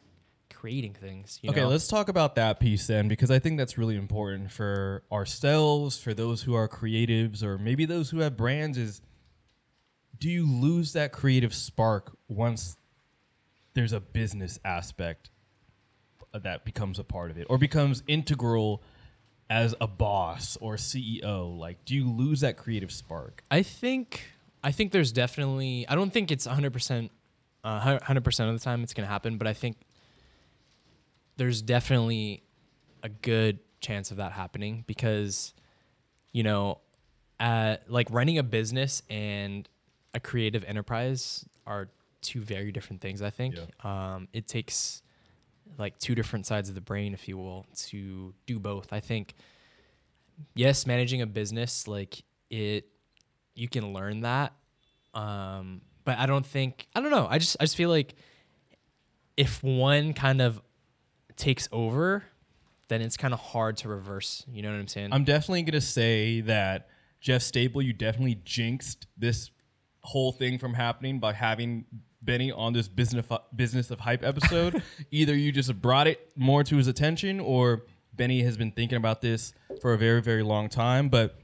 [0.53, 1.39] creating things.
[1.43, 1.69] You Okay, know?
[1.69, 6.15] let's talk about that piece then, because I think that's really important for ourselves, for
[6.15, 8.79] those who are creatives, or maybe those who have brands.
[8.79, 9.01] Is
[10.19, 12.77] do you lose that creative spark once
[13.75, 15.31] there's a business aspect
[16.35, 18.83] that becomes a part of it, or becomes integral
[19.51, 21.59] as a boss or CEO?
[21.59, 23.43] Like, do you lose that creative spark?
[23.51, 24.32] I think
[24.63, 27.11] I think there's definitely I don't think it's 100%
[27.65, 29.77] uh, 100% of the time it's going to happen, but I think
[31.37, 32.43] there's definitely
[33.03, 35.55] a good chance of that happening because
[36.33, 36.81] you know,
[37.41, 39.69] uh, like running a business and
[40.15, 41.89] a creative enterprise are
[42.21, 43.55] two very different things, I think.
[43.85, 45.03] Um, it takes
[45.79, 48.93] like two different sides of the brain, if you will, to do both.
[48.93, 49.35] I think,
[50.55, 52.87] yes, managing a business, like it,
[53.55, 54.53] you can learn that.
[55.15, 57.27] Um, but I don't think, I don't know.
[57.29, 58.15] I just, I just feel like
[59.37, 60.61] if one kind of
[61.37, 62.25] takes over,
[62.89, 64.45] then it's kind of hard to reverse.
[64.49, 65.13] You know what I'm saying?
[65.13, 66.89] I'm definitely gonna say that
[67.21, 69.51] Jeff Staple, you definitely jinxed this
[70.03, 71.85] whole thing from happening by having
[72.23, 74.83] Benny on this business business of hype episode.
[75.11, 79.21] Either you just brought it more to his attention, or Benny has been thinking about
[79.21, 81.09] this for a very very long time.
[81.09, 81.39] But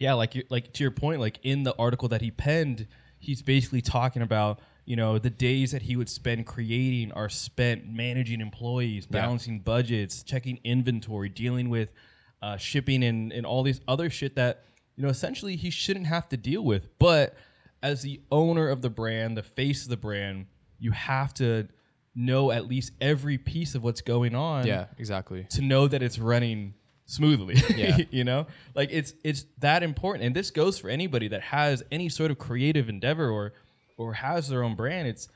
[0.00, 2.88] yeah, like you, like to your point, like in the article that he penned,
[3.20, 7.86] he's basically talking about you know the days that he would spend creating are spent
[7.86, 9.20] managing employees, Yeah.
[9.20, 11.92] balancing budgets, checking inventory, dealing with
[12.42, 14.64] uh, shipping and and all these other shit that
[14.96, 16.88] you know essentially he shouldn't have to deal with.
[16.98, 17.36] But
[17.82, 20.46] as the owner of the brand, the face of the brand,
[20.78, 21.68] you have to
[22.14, 25.46] know at least every piece of what's going on yeah, exactly.
[25.50, 26.74] to know that it's running
[27.10, 27.56] smoothly.
[27.76, 27.98] Yeah.
[28.10, 32.08] you know, like it's it's that important, and this goes for anybody that has any
[32.08, 33.52] sort of creative endeavor or
[33.96, 35.28] or has their own brand, it's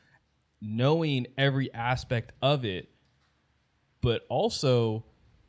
[0.60, 2.88] knowing every aspect of it,
[4.00, 5.04] but also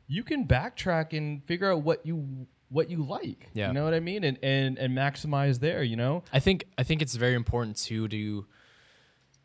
[0.06, 3.48] you can backtrack and figure out what you what you like.
[3.54, 3.68] Yeah.
[3.68, 4.24] You know what I mean?
[4.24, 6.22] And and and maximize there, you know?
[6.32, 8.46] I think I think it's very important too to,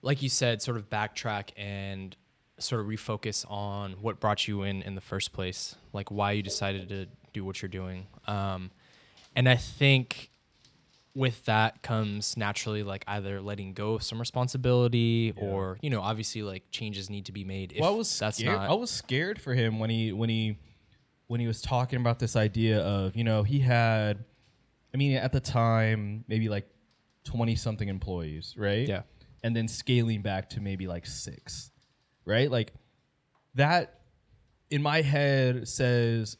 [0.01, 2.15] like you said, sort of backtrack and
[2.61, 6.43] sort of refocus on what brought you in in the first place, like why you
[6.43, 8.07] decided to do what you're doing.
[8.27, 8.71] Um,
[9.35, 10.29] and I think
[11.13, 16.41] with that comes naturally like either letting go of some responsibility or you know obviously
[16.41, 17.73] like changes need to be made.
[17.73, 18.55] If well, I was that's scared.
[18.55, 20.57] not I was scared for him when he when he
[21.27, 24.23] when he was talking about this idea of you know he had,
[24.93, 26.67] I mean at the time maybe like
[27.23, 28.87] twenty something employees, right?
[28.87, 29.01] Yeah.
[29.43, 31.70] and then scaling back to maybe like six,
[32.25, 32.49] right?
[32.49, 32.73] Like
[33.55, 34.01] that
[34.69, 36.37] in my head says,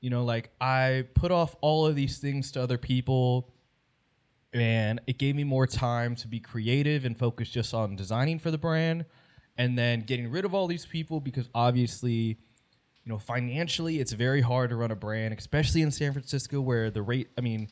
[0.00, 3.52] you know, like I put off all of these things to other people
[4.52, 8.50] and it gave me more time to be creative and focus just on designing for
[8.50, 9.04] the brand
[9.58, 12.38] and then getting rid of all these people because obviously
[13.04, 16.90] you know financially it's very hard to run a brand especially in San Francisco where
[16.90, 17.68] the rate I mean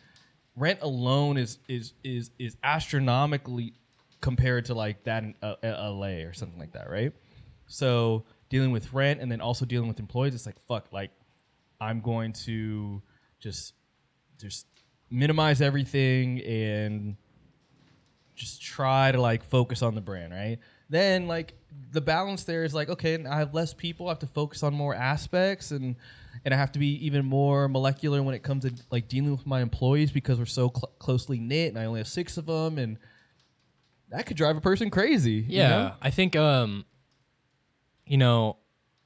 [0.57, 3.75] rent alone is is is is astronomically
[4.21, 7.13] compared to like that in uh, LA or something like that right
[7.75, 11.11] so dealing with rent and then also dealing with employees it's like fuck like
[11.81, 13.03] I'm going to
[13.41, 13.75] just
[14.41, 14.67] just
[15.11, 17.17] minimize everything and
[18.35, 20.59] just try to like focus on the brand, right?
[20.89, 21.55] Then like
[21.93, 24.73] the balance there is like okay, I have less people, I have to focus on
[24.75, 25.97] more aspects and
[26.45, 29.47] and I have to be even more molecular when it comes to like dealing with
[29.47, 32.79] my employees because we're so cl- closely knit and I only have 6 of them
[32.79, 32.99] and
[34.11, 35.33] that could drive a person crazy.
[35.33, 35.93] you Yeah, know?
[36.03, 36.85] I think um
[38.07, 38.57] you know,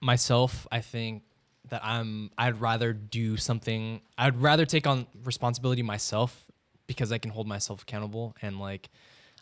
[0.01, 1.22] myself, I think
[1.70, 6.51] that I'm I'd rather do something I'd rather take on responsibility myself
[6.86, 8.88] because I can hold myself accountable and like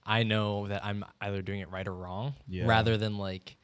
[0.05, 2.67] I know that I'm either doing it right or wrong Yeah.
[2.67, 3.57] rather than like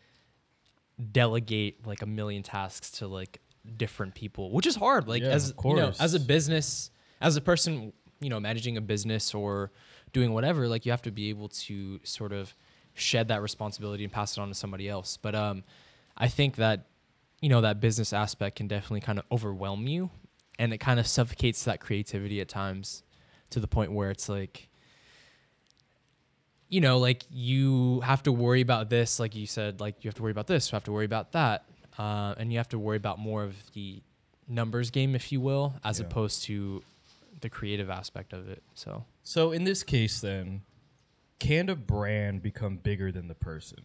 [1.11, 3.41] delegate like a million tasks to like
[3.77, 5.09] different people, which is hard.
[5.09, 6.91] Like Yeah, as of you know, as a business,
[7.21, 9.73] as a person, you know, managing a business or
[10.13, 12.55] doing whatever, like you have to be able to sort of
[12.95, 15.17] shed that responsibility and pass it on to somebody else.
[15.17, 15.65] But um,
[16.17, 16.87] I think that
[17.41, 20.11] you know that business aspect can definitely kind of overwhelm you,
[20.59, 23.03] and it kind of suffocates that creativity at times
[23.51, 24.69] to the point where it's like
[26.69, 30.15] you know, like you have to worry about this, like you said, like you have
[30.15, 31.65] to worry about this, you have to worry about that,
[31.99, 34.01] uh, and you have to worry about more of the
[34.49, 36.07] numbers game, if you will, as Yeah.
[36.07, 36.83] opposed to
[37.43, 38.63] the creative aspect of it.
[38.75, 40.63] So So in this case then,
[41.43, 43.79] can a brand become bigger than the person?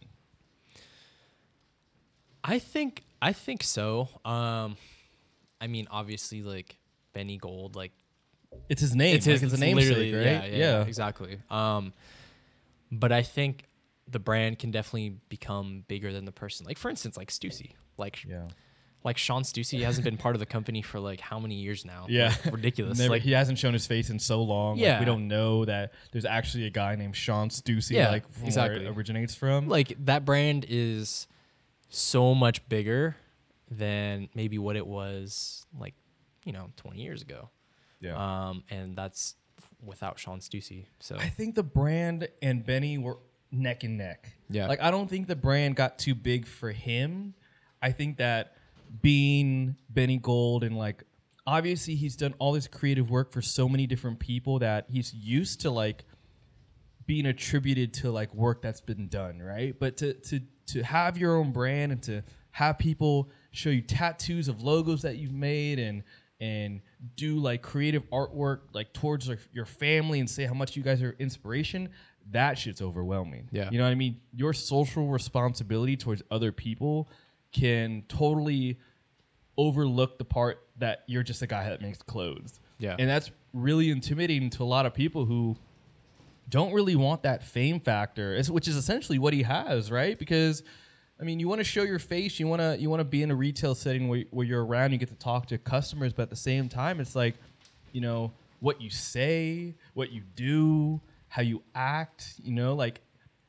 [2.44, 4.08] I think I think so.
[4.24, 4.76] Um,
[5.60, 6.76] I mean, obviously, like
[7.12, 7.92] Benny Gold, like
[8.68, 9.16] It's his name.
[9.16, 10.52] it's his, like, it's a literally- namesake, right?
[10.52, 11.38] Yeah, yeah, exactly.
[11.50, 11.92] Um,
[12.92, 13.64] but I think
[14.06, 16.64] the brand can definitely become bigger than the person.
[16.64, 18.46] Like for instance, like Stussy, like Yeah.
[19.08, 22.06] Like Sean Stussy hasn't been part of the company for like how many years now?
[22.08, 22.34] Yeah.
[22.44, 22.98] Like, ridiculous.
[22.98, 24.76] Never, like he hasn't shown his face in so long.
[24.76, 24.98] Like, Yeah.
[25.00, 28.80] we don't know that there's actually a guy named Sean Stussy, Yeah, like exactly.
[28.80, 29.68] where it originates from.
[29.68, 31.26] like that brand is
[31.88, 33.16] so much bigger
[33.70, 35.94] than maybe what it was like,
[36.44, 37.50] you know, 20 years ago.
[38.00, 38.14] yeah.
[38.48, 39.34] Um, and that's
[39.84, 40.86] without Sean Stussy.
[41.00, 43.18] So I think the brand and Benny were
[43.50, 44.28] neck and neck.
[44.50, 44.66] Yeah.
[44.66, 47.34] Like I don't think the brand got too big for him.
[47.80, 48.54] I think that
[49.02, 51.04] being Benny Gold and like
[51.46, 55.62] obviously he's done all this creative work for so many different people that he's used
[55.62, 56.04] to like
[57.06, 59.74] being attributed to like work that's been done, right?
[59.78, 64.48] But to to to have your own brand and to have people show you tattoos
[64.48, 66.02] of logos that you've made and
[66.40, 66.82] and
[67.16, 71.02] do like creative artwork like towards like, your family and say how much you guys
[71.02, 71.88] are inspiration,
[72.30, 73.48] that shit's overwhelming.
[73.50, 73.70] Yeah.
[73.70, 74.20] You know what I mean?
[74.34, 77.08] Your social responsibility towards other people
[77.52, 78.78] can totally
[79.56, 82.60] overlook the part that you're just a guy that makes clothes.
[82.78, 82.94] Yeah.
[82.98, 85.56] And that's really intimidating to a lot of people who
[86.48, 90.18] don't really want that fame factor, which is essentially what he has, right?
[90.18, 90.62] Because
[91.20, 93.22] I mean, you want to show your face, you want to you want to be
[93.22, 96.22] in a retail setting where, where you're around, you get to talk to customers, but
[96.22, 97.34] at the same time, it's like,
[97.92, 103.00] you know, what you say, what you do, how you act, you know, like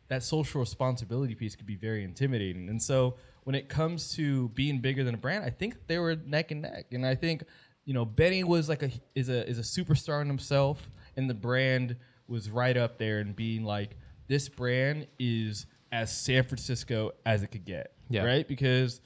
[0.07, 2.69] that social responsibility piece could be very intimidating.
[2.69, 3.15] And so
[3.49, 6.61] when it comes to being bigger than a brand, I think they were neck and
[6.61, 6.85] neck.
[6.91, 7.43] And I think,
[7.83, 10.87] you know, Benny was like a is a is a superstar in himself,
[11.17, 11.95] and the brand
[12.27, 13.97] was right up there and being like,
[14.27, 17.93] this brand is as San Francisco as it could get.
[18.07, 18.23] Yeah.
[18.23, 18.47] Right?
[18.47, 19.01] Because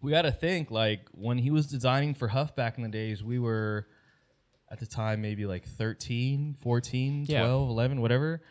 [0.00, 3.20] we got to think like when he was designing for HUF back in the days,
[3.24, 3.88] we were
[4.70, 7.40] at the time maybe like 13, 14, Yeah.
[7.40, 8.42] 12, 11, whatever.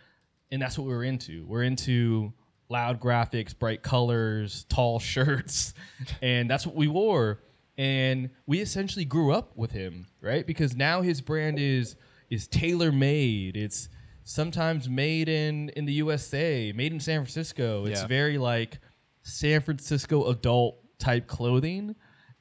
[0.52, 1.46] and that's what we're into.
[1.48, 2.34] We're into
[2.70, 5.74] loud graphics, bright colors, tall shirts,
[6.22, 7.40] and that's what we wore.
[7.78, 10.46] And we essentially grew up with him, right?
[10.46, 11.96] Because now his brand is
[12.30, 13.56] is tailor made.
[13.58, 13.90] It's
[14.24, 17.86] sometimes made in in the USA, made in San Francisco.
[17.86, 18.08] It's Yeah.
[18.08, 18.80] very like
[19.24, 21.96] San Francisco adult type clothing,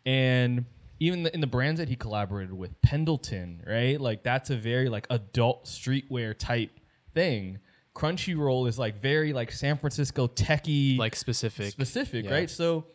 [0.05, 0.65] and
[1.01, 4.01] even the, in the brands that he collaborated with, Pendleton, right?
[4.01, 6.71] Like that's a very like adult streetwear type
[7.15, 7.61] thing.
[7.99, 11.71] Crunchyroll is like very like San Francisco techie, like specific.
[11.73, 12.33] specific, Yeah.
[12.33, 12.51] right?
[12.51, 12.87] So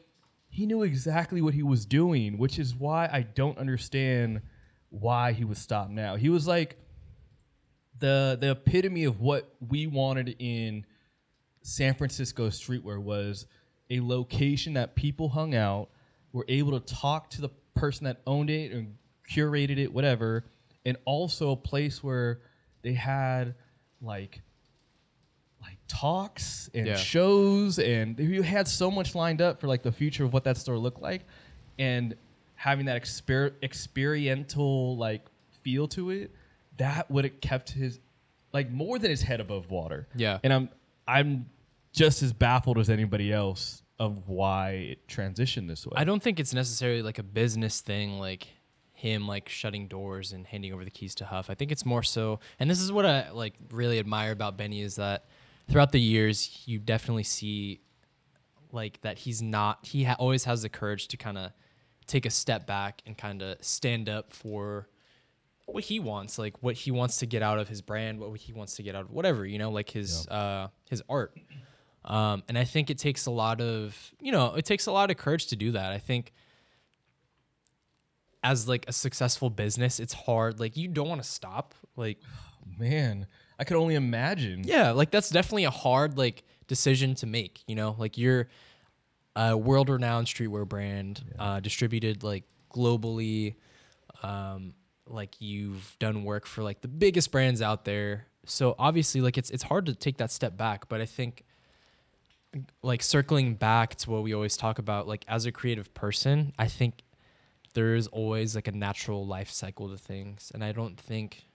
[0.50, 4.42] he knew exactly what he was doing, which is why I don't understand
[4.90, 6.16] why he was stopped now.
[6.16, 6.78] He was like
[8.00, 10.86] the the epitome of what we wanted in
[11.64, 13.46] San Francisco streetwear was
[13.90, 15.90] a location that people hung out,
[16.32, 18.96] were able to talk to the person that owned it and
[19.30, 20.46] curated it, whatever,
[20.86, 22.42] and also a place where
[22.82, 23.56] they had
[24.02, 24.42] like like
[26.00, 26.96] talks and Yeah.
[26.96, 30.58] shows and you had so much lined up for like the future of what that
[30.58, 31.26] store looked like
[31.78, 32.16] and
[32.56, 35.26] having that exper- experiential like
[35.62, 36.32] feel to it
[36.78, 38.00] that would have kept his
[38.54, 40.40] like more than his head above water Yeah.
[40.44, 40.70] and i'm
[41.08, 41.46] i'm
[41.94, 46.40] just as baffled as anybody else of why it transitioned this way I don't think
[46.40, 48.48] it's necessarily like a business thing, like
[48.94, 51.50] him like shutting doors and handing over the keys to HUF.
[51.52, 54.82] I think it's more so, and this is what I like really admire about Benny
[54.82, 55.26] is that
[55.74, 57.82] throughout the years you definitely see
[58.72, 61.52] like that he's not he ha- always has the courage to kind of
[62.06, 64.88] take a step back and kind of stand up for
[65.66, 68.54] what he wants like what he wants to get out of his brand what he
[68.54, 71.36] wants to get out of whatever you know like his uh his art.
[72.06, 75.10] Um and i think it takes a lot of you know it takes a lot
[75.10, 75.92] of courage to do that.
[75.92, 76.34] I think
[78.44, 82.20] as like a successful business it's hard like you don't want to stop like
[82.78, 83.26] man
[83.64, 87.64] i could only imagine yeah, like that's definitely a hard like decision to make.
[87.66, 88.50] You know, like you're
[89.36, 92.44] a world-renowned streetwear brand, uh, distributed like
[92.74, 93.56] globally.
[94.22, 94.74] Um,
[95.08, 98.28] like you've done work for like the biggest brands out there.
[98.46, 100.90] So obviously, like it's it's hard to take that step back.
[100.90, 101.44] But I think,
[102.82, 106.68] like circling back to what we always talk about, like as a creative person, I
[106.68, 107.04] think
[107.74, 111.46] there is always like a natural life cycle to things, and I don't think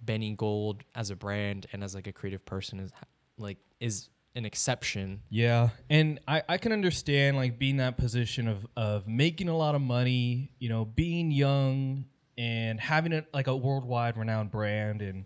[0.00, 2.92] Benny Gold as a brand and as like a creative person is
[3.38, 5.22] like is an exception.
[5.30, 9.74] Yeah, and I, I can understand like being that position of of making a lot
[9.74, 12.04] of money, you know, being young
[12.38, 15.24] and having a, like a worldwide renowned brand, and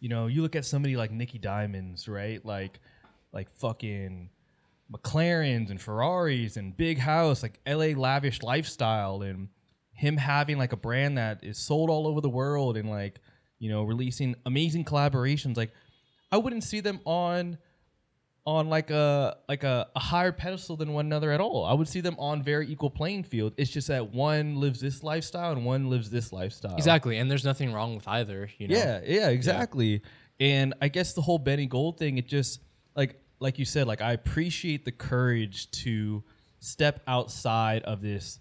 [0.00, 2.44] you know, you look at somebody like Nicky Diamonds, right?
[2.44, 2.78] Like,
[3.32, 4.30] like fucking
[4.92, 7.94] McLarens and Ferraris and big house, like L.A.
[7.94, 9.48] lavish lifestyle, and
[9.92, 13.20] him having like a brand that is sold all over the world and like
[13.62, 15.56] you know releasing amazing collaborations.
[15.56, 15.72] Like,
[16.32, 17.58] I wouldn't see them on
[18.44, 21.64] on like a like a, a higher pedestal than one another at all.
[21.64, 23.54] I would see them on very equal playing field.
[23.56, 26.74] It's just that one lives this lifestyle and one lives this lifestyle.
[26.74, 28.50] Exactly, and there's nothing wrong with either.
[28.58, 28.76] You know.
[28.76, 30.02] Yeah, yeah, exactly.
[30.40, 32.60] And I guess the whole Benny Gold thing, it just
[32.96, 36.24] like like you said, like I appreciate the courage to
[36.58, 38.40] step outside of this.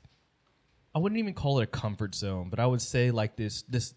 [0.96, 3.94] I wouldn't even call it a comfort zone, but I would say like this this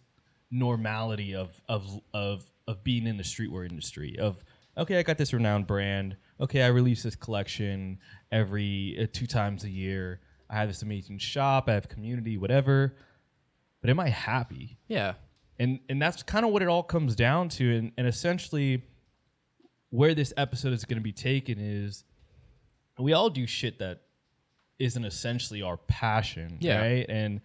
[0.55, 1.85] normality of of
[2.15, 4.17] of of being in the streetwear industry.
[4.19, 4.43] Of
[4.79, 6.17] okay, I got this renowned brand.
[6.41, 7.99] Okay, I release this collection
[8.33, 10.21] every uh, two times a year.
[10.49, 11.69] I have this amazing shop.
[11.69, 12.95] I have community, whatever.
[13.81, 14.79] But am I happy?
[14.89, 15.15] Yeah.
[15.59, 18.83] and and that's kind of what it all comes down to and, and essentially
[19.91, 22.05] where this episode is going to be taken is
[22.99, 24.01] we all do shit that
[24.81, 26.81] isn't essentially our passion Yeah.
[26.81, 27.41] right and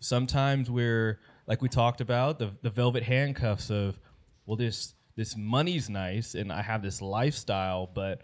[0.00, 3.98] sometimes we're like we talked about the, the velvet handcuffs of
[4.46, 8.22] well this this money's nice and i have this lifestyle but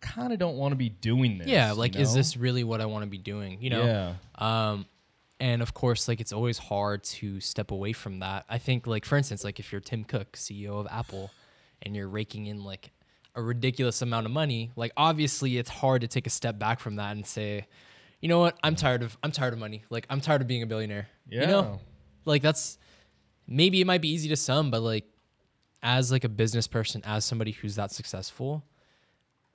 [0.00, 1.72] kind of don't want to be doing this Yeah.
[1.72, 3.58] you Like, is this really what I want to be doing?
[3.60, 3.84] You know.
[3.84, 4.86] yeah Um,
[5.38, 8.44] and of course, like it's always hard to step away from that.
[8.48, 11.30] I think, like for instance, like if you're Tim Cook, CEO of Apple,
[11.82, 12.92] and you're raking in like
[13.34, 16.96] a ridiculous amount of money, like obviously it's hard to take a step back from
[16.96, 17.66] that and say,
[18.20, 19.84] you know what, I'm tired of I'm tired of money.
[19.90, 21.08] Like I'm tired of being a billionaire.
[21.28, 21.46] You Yeah.
[21.46, 21.80] know,
[22.24, 22.78] like that's
[23.46, 25.04] maybe it might be easy to some, but like
[25.82, 28.64] as like a business person, as somebody who's that successful,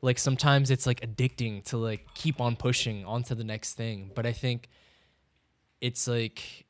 [0.01, 4.11] like sometimes it's like addicting to like keep on pushing on to the next thing.
[4.13, 4.69] But I think
[5.81, 6.64] it's like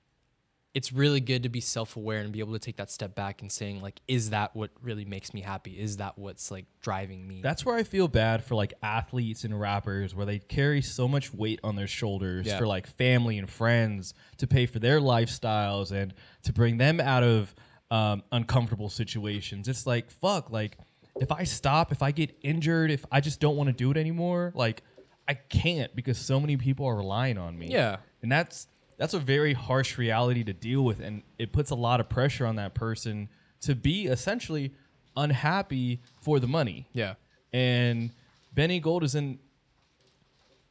[0.75, 3.49] it's really good to be self-aware and be able to take that step back and
[3.51, 7.39] saying like is that what really makes me happy is that what's like driving me
[7.41, 11.33] That's where I feel bad for like athletes and rappers where they carry so much
[11.33, 12.57] weight on their shoulders Yeah.
[12.59, 16.13] for like family and friends to pay for their lifestyles and
[16.43, 17.55] to bring them out of
[17.89, 19.67] um, uncomfortable situations.
[19.69, 20.77] It's like fuck, like
[21.21, 23.97] if I stop, if I get injured, if I just don't want to do it
[23.97, 24.81] anymore, like
[25.27, 27.67] I can't because so many people are relying on me.
[27.71, 27.97] Yeah.
[28.21, 28.67] And that's
[28.97, 32.45] that's a very harsh reality to deal with and it puts a lot of pressure
[32.45, 33.29] on that person
[33.61, 34.73] to be essentially
[35.17, 36.87] unhappy for the money.
[36.93, 37.15] Yeah.
[37.53, 38.11] And
[38.53, 39.39] Benny Gold is in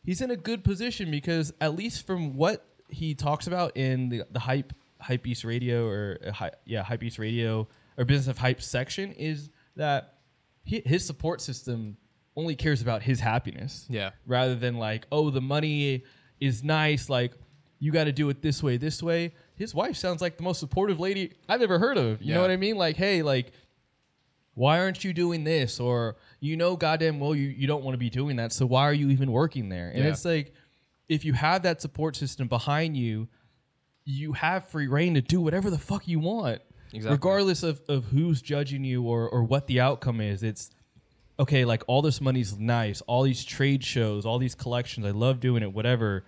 [0.05, 4.23] he's in a good position because at least from what he talks about in the,
[4.31, 4.73] the hype
[5.03, 7.67] Hypebeast radio or uh, hy- yeah Hypebeast radio
[7.99, 10.15] or business of hype section is that
[10.63, 11.97] he, his support system
[12.37, 14.11] only cares about his happiness Yeah.
[14.27, 16.05] rather than like oh the money
[16.41, 17.33] is nice like
[17.79, 20.61] you got to do it this way this way his wife sounds like the most
[20.61, 22.37] supportive lady i've ever heard of you Yeah.
[22.37, 23.53] know what i mean like hey like
[24.55, 27.99] why aren't you doing this or you know goddamn well you, you don't want to
[27.99, 30.11] be doing that so why are you even working there and Yeah.
[30.11, 30.53] it's like
[31.09, 33.29] if you have that support system behind you
[34.05, 36.61] you have free reign to do whatever the fuck you want
[36.93, 37.15] Exactly.
[37.17, 40.71] regardless of, of who's judging you or, or what the outcome is it's
[41.41, 45.41] okay like all this money's nice all these trade shows all these collections i love
[45.41, 46.25] doing it whatever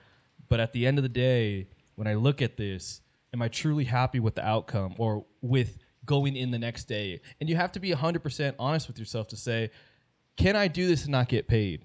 [0.48, 1.66] but at the end of the day
[1.96, 3.00] when i look at this
[3.32, 7.48] am i truly happy with the outcome or with going in the next day and
[7.48, 9.70] you have to be 100% honest with yourself to say
[10.36, 11.82] can i do this and not get paid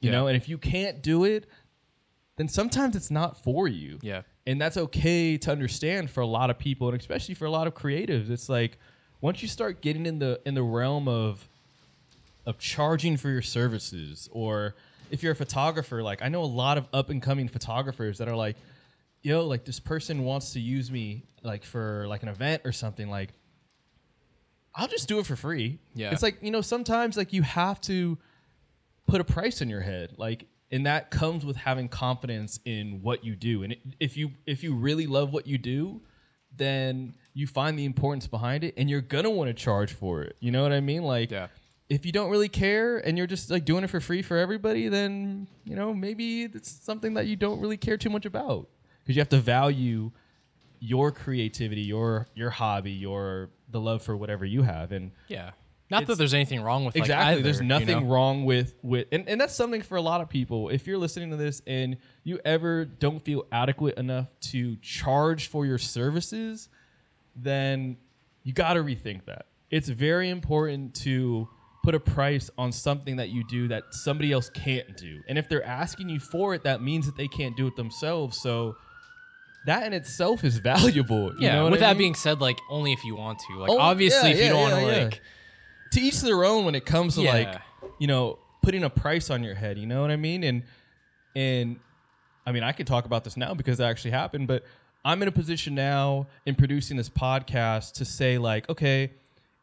[0.00, 0.18] you Yeah.
[0.18, 1.46] know and if you can't do it
[2.36, 4.22] then sometimes it's not for you Yeah.
[4.46, 7.66] and that's okay to understand for a lot of people and especially for a lot
[7.66, 8.78] of creatives it's like
[9.22, 11.48] once you start getting in the in the realm of
[12.44, 14.74] of charging for your services or
[15.10, 18.28] if you're a photographer like i know a lot of up and coming photographers that
[18.28, 18.56] are like
[19.22, 23.08] yo like this person wants to use me like for like an event or something
[23.08, 23.30] like
[24.74, 26.10] i'll just do it for free Yeah.
[26.12, 28.18] it's like you know sometimes like you have to
[29.06, 33.24] put a price in your head like and that comes with having confidence in what
[33.24, 36.00] you do and if you if you really love what you do
[36.56, 40.36] then you find the importance behind it and you're gonna want to charge for it
[40.40, 41.46] you know what i mean like Yeah.
[41.88, 44.88] If you don't really care and you're just like doing it for free for everybody
[44.88, 48.68] then you know maybe it's something that you don't really care too much about.
[49.02, 50.10] Because you have to value
[50.80, 54.92] your creativity your your hobby your the love for whatever you have.
[54.92, 55.52] And Yeah.
[55.88, 57.34] Not that there's anything wrong with like, exactly.
[57.34, 58.12] either, there's you nothing know?
[58.12, 60.68] wrong with with and, and that's something for a lot of people.
[60.68, 65.64] If you're listening to this and you ever don't feel adequate enough to charge for
[65.64, 66.68] your services
[67.36, 67.96] then
[68.42, 69.46] you got to rethink that.
[69.70, 71.48] It's very important to
[71.86, 75.48] put a price on something that you do that somebody else can't do and if
[75.48, 78.74] they're asking you for it that means that they can't do it themselves so
[79.66, 81.52] that in itself is valuable you Yeah.
[81.56, 81.98] know what with I that mean?
[81.98, 83.58] being said, like only if you want to.
[83.58, 85.04] Like Oh, obviously, yeah, if you yeah, don't want to yeah.
[85.04, 85.20] like,
[85.92, 87.32] to each their own when it comes to Yeah.
[87.32, 87.60] like
[88.00, 90.64] you know putting a price on your head you know what i mean and
[91.36, 91.78] and
[92.46, 94.64] i mean i could talk about this now because it actually happened but
[95.04, 99.12] i'm in a position now in producing this podcast to say like okay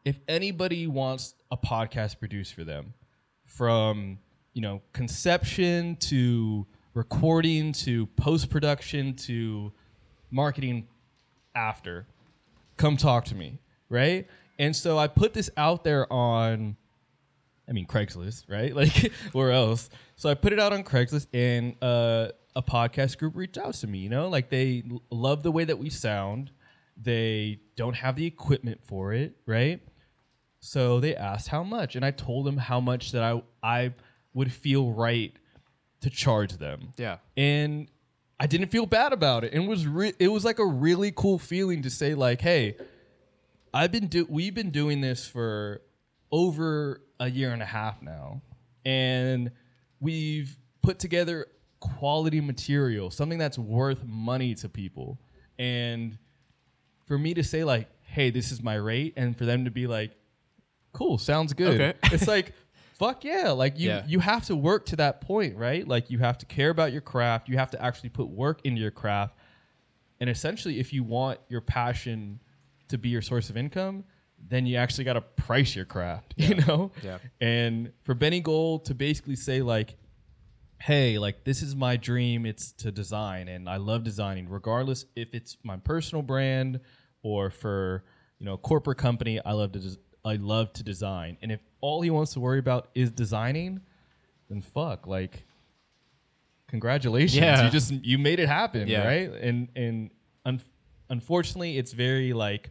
[0.04, 2.94] if anybody wants a podcast produced for them
[3.46, 4.18] from
[4.52, 9.72] you know conception to recording to post production to
[10.30, 10.86] marketing
[11.54, 12.06] after
[12.76, 13.58] come talk to me
[13.90, 14.26] right?
[14.58, 16.76] And so i put this out there on
[17.68, 18.74] i mean craigslist right?
[18.76, 19.90] Like where else?
[20.16, 23.86] So i put it out on craigslist and uh, a podcast group reached out to
[23.86, 24.28] me you know?
[24.28, 26.50] Like they love the way that we sound.
[26.96, 29.80] They don't have the equipment for it right
[30.64, 33.92] so they asked how much and i told them how much that i i
[34.32, 35.36] would feel right
[36.00, 37.88] to charge them yeah, and
[38.38, 39.52] I didn't feel bad about it.
[39.52, 42.76] And it was re- it was like a really cool feeling to say like, "Hey,
[43.72, 45.82] I've been do we've been doing this for
[46.32, 48.42] over a year and a half now,
[48.84, 49.50] and
[50.00, 51.46] we've put together
[51.80, 55.18] quality material, something that's worth money to people."
[55.58, 56.18] And
[57.06, 59.86] for me to say like, "Hey, this is my rate," and for them to be
[59.86, 60.10] like,
[60.94, 61.98] "Cool, sounds good," Okay.
[62.14, 62.54] it's like.
[62.96, 63.50] Fuck yeah!
[63.50, 64.04] Like you, Yeah.
[64.06, 65.86] you have to work to that point, right?
[65.86, 67.48] Like you have to care about your craft.
[67.48, 69.34] You have to actually put work into your craft.
[70.20, 72.38] And essentially, if you want your passion
[72.88, 74.04] to be your source of income,
[74.38, 76.92] then you actually got to price your craft, you know?
[77.02, 77.18] Yeah.
[77.40, 79.96] And for Benny Gold to basically say, like,
[80.80, 85.34] hey, like, this is my dream, it's to design, and I love designing, regardless if
[85.34, 86.78] it's my personal brand
[87.24, 88.04] or for,
[88.38, 91.36] you know, a corporate company, I love to, des- I love to design.
[91.42, 93.80] And if all he wants to worry about is designing,
[94.48, 95.44] then fuck, like,
[96.68, 97.64] congratulations Yeah.
[97.64, 99.04] you just you made it happen Yeah.
[99.06, 100.10] right and and
[100.44, 100.60] un-
[101.08, 102.70] unfortunately it's very like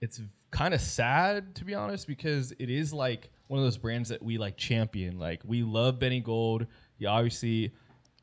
[0.00, 0.20] it's
[0.50, 4.22] kind of sad to be honest because it is like one of those brands that
[4.22, 6.66] we like champion like we love benny gold
[6.98, 7.72] he obviously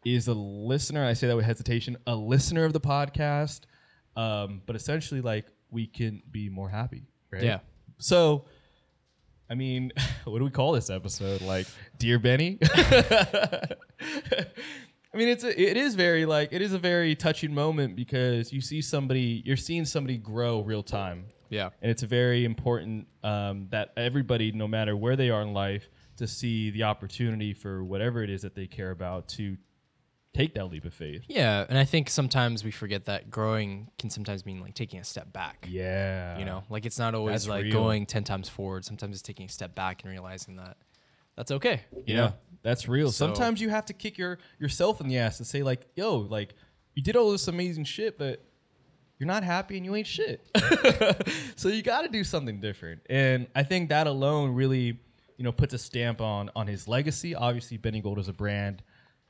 [0.03, 3.61] is a listener i say that with hesitation a listener of the podcast
[4.15, 7.59] um, but essentially like we can be more happy right Yeah.
[7.97, 8.45] So
[9.49, 9.91] I mean,
[10.25, 11.41] what do we call this episode?
[11.41, 11.67] Like,
[11.99, 12.57] dear Benny.
[15.13, 18.51] I mean, it's a, it is very like it is a very touching moment because
[18.51, 21.69] you see somebody, you're seeing somebody grow real time, Yeah.
[21.81, 26.27] and it's very important um, that everybody, no matter where they are in life, to
[26.27, 29.55] see the opportunity for whatever it is that they care about to
[30.35, 31.23] take that leap of faith.
[31.27, 35.03] Yeah, and I think sometimes we forget that growing can sometimes mean like taking a
[35.03, 35.67] step back.
[35.69, 37.73] Yeah, You know, like it's not always That's like real.
[37.73, 38.85] going 10 times forward.
[38.85, 40.77] Sometimes it's taking a step back and realizing that
[41.35, 41.81] that's okay.
[41.93, 42.33] You Yeah, know?
[42.63, 43.11] that's real.
[43.11, 46.17] So- Sometimes you have to kick your yourself in the ass and say like, "Yo,
[46.17, 46.53] like
[46.93, 48.43] you did all this amazing shit, but
[49.19, 50.45] you're not happy and you ain't shit."
[51.55, 53.01] so you got to do something different.
[53.09, 54.99] And I think that alone really,
[55.37, 57.35] you know, puts a stamp on on his legacy.
[57.35, 58.81] Obviously, Benny Gold as a brand,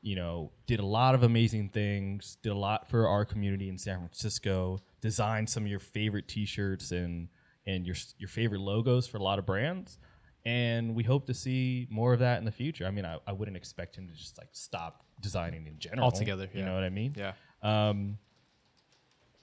[0.05, 3.77] you know, did a lot of amazing things, did a lot for our community in
[3.79, 7.27] San Francisco, designed some of your favorite T-shirts and
[7.65, 9.97] and your your favorite logos for a lot of brands.
[10.45, 12.85] And we hope to see more of that in the future.
[12.85, 16.05] I mean, I, I wouldn't expect him to just like stop designing in general.
[16.05, 16.65] Altogether, You yeah.
[16.65, 17.15] know what I mean?
[17.17, 17.31] Yeah.
[17.63, 18.19] Um,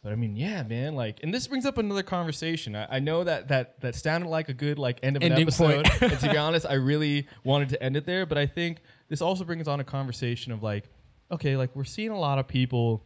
[0.03, 0.97] but I mean, yeah, man.
[0.97, 2.75] Like, and this brings up another conversation.
[2.75, 5.89] I, I know that that that sounded like a good like end of an episode.
[6.01, 8.27] and to be honest, I really wanted to end it there.
[8.27, 8.79] But I think
[9.13, 10.89] this also brings on a conversation of like,
[11.31, 13.05] okay, like we're seeing a lot of people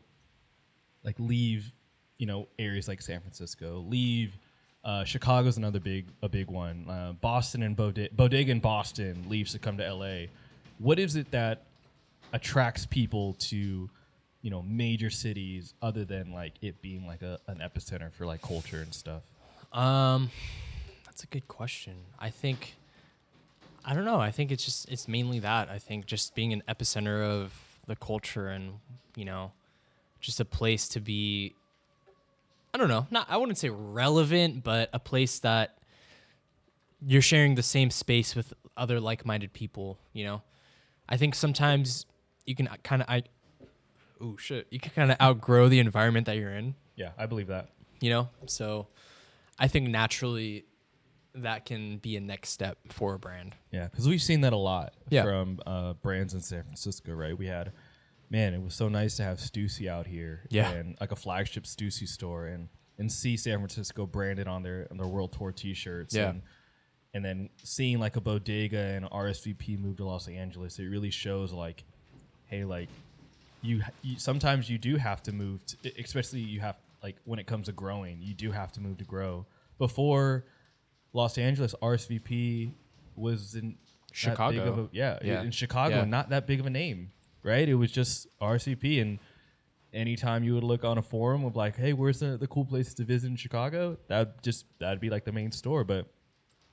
[1.03, 1.73] like leave,
[2.17, 4.39] you know, areas like San Francisco, leave.
[4.85, 6.89] Uh, Chicago's another big a big one.
[6.89, 10.27] Uh, Boston and Bodega, Bodega Boston leaves to come to LA.
[10.79, 11.65] What is it that
[12.33, 13.91] attracts people to
[14.43, 18.43] you know major cities other than like it being like a, an epicenter for like
[18.43, 19.23] culture and stuff
[19.73, 20.31] Um,
[21.05, 21.95] that's a good question.
[22.21, 22.77] I think,
[23.87, 24.21] I don't know.
[24.21, 25.71] I think it's just it's mainly that.
[25.71, 27.55] I think just being an epicenter of
[27.87, 28.75] the culture and
[29.15, 29.53] you know,
[30.21, 31.55] just a place to be.
[32.75, 33.07] I don't know.
[33.11, 35.79] Not I wouldn't say relevant, but a place that
[37.07, 39.99] you're sharing the same space with other like-minded people.
[40.13, 40.43] You know,
[41.09, 42.05] I think sometimes
[42.45, 43.23] you can kind of I.
[44.21, 44.67] Oh shit!
[44.71, 47.69] You can kind of outgrow the environment that you're in yeah i believe that
[48.01, 48.89] you know so
[49.59, 50.65] i think naturally
[51.43, 54.57] that can be a next step for a brand yeah because we've seen that a
[54.57, 55.23] lot Yeah.
[55.23, 57.73] from uh, brands in san francisco right we had
[58.31, 60.71] man it was so nice to have stussy out here Yeah.
[60.71, 62.69] and like a flagship stussy store and
[62.99, 66.31] and see san francisco branded on their on their world tour t-shirts Yeah.
[66.31, 66.43] and
[67.15, 71.53] and then seeing like a bodega and rsvp move to los angeles it really shows
[71.53, 71.85] like
[72.47, 72.89] hey like
[73.63, 77.47] you, you sometimes you do have to move to, especially you have like when it
[77.47, 79.45] comes to growing you do have to move to grow
[79.79, 80.45] before
[81.17, 82.71] los angeles rsvp
[83.17, 83.77] was in
[84.13, 84.89] Chicago.
[84.93, 85.43] a, yeah, Yeah.
[85.43, 86.05] in chicago Yeah.
[86.05, 87.11] not that big of a name
[87.43, 89.19] right it was just rsvp and
[89.93, 92.95] anytime you would look on a forum of like hey where's the, the cool places
[92.95, 96.07] to visit in chicago that just that'd be like the main store but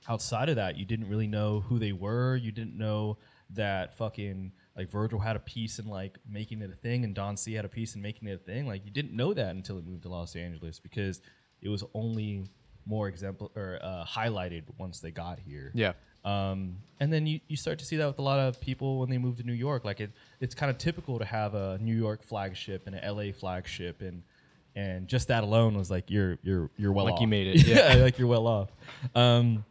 [0.06, 2.36] outside of that, you didn't really know who they were.
[2.36, 3.16] You didn't know
[3.48, 7.38] that fucking like Virgil had a piece in like making it a thing, and Don
[7.38, 8.66] C had a piece in making it a thing.
[8.66, 11.22] Like you didn't know that until it moved to Los Angeles because
[11.62, 12.44] it was only
[12.86, 15.70] more example or uh, highlighted once they got here.
[15.74, 15.92] yeah
[16.24, 19.10] Um, and then you, you start to see that with a lot of people when
[19.10, 19.84] they move to New York.
[19.84, 20.10] Like it,
[20.40, 24.22] it's kind of typical to have a New York flagship and an LA flagship, and
[24.76, 27.20] and just that alone was like you're you're you're well Like off.
[27.20, 28.70] you made it, yeah, like you're well off.
[29.14, 29.64] Um,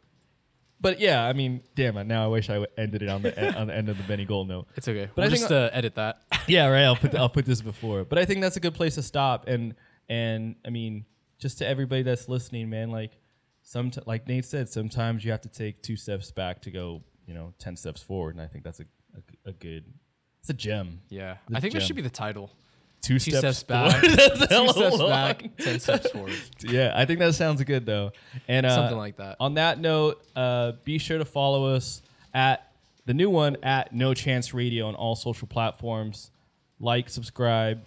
[0.79, 2.05] but yeah, I mean, damn it.
[2.05, 4.47] Now I wish I ended it on the on the end of the Benny Gold
[4.47, 4.67] note.
[4.75, 6.83] it's okay But we'll I just uh, edit that yeah, right.
[6.83, 9.47] I'll put I'll put this before, but I think that's a good place to stop.
[9.47, 9.75] And
[10.09, 11.05] and I mean,
[11.39, 13.17] just to everybody that's listening, man, like
[13.63, 17.33] some like Nate said, sometimes you have to take two steps back to go, you
[17.33, 18.35] know, ten steps forward.
[18.35, 18.85] And I think that's a
[19.45, 19.83] a, a good,
[20.39, 20.99] it's a gem.
[21.09, 22.49] yeah The i think that should be the title
[23.01, 23.91] Two, two steps, forward.
[24.01, 25.09] back two steps long.
[25.09, 28.11] back 10 steps forward Yeah, I think that sounds good though.
[28.47, 29.35] And uh, Something like that.
[29.41, 32.01] On that note, uh, be sure to follow us
[32.33, 32.71] at
[33.05, 36.31] the new one at No Chance Radio on all social platforms.
[36.79, 37.83] Like, subscribe,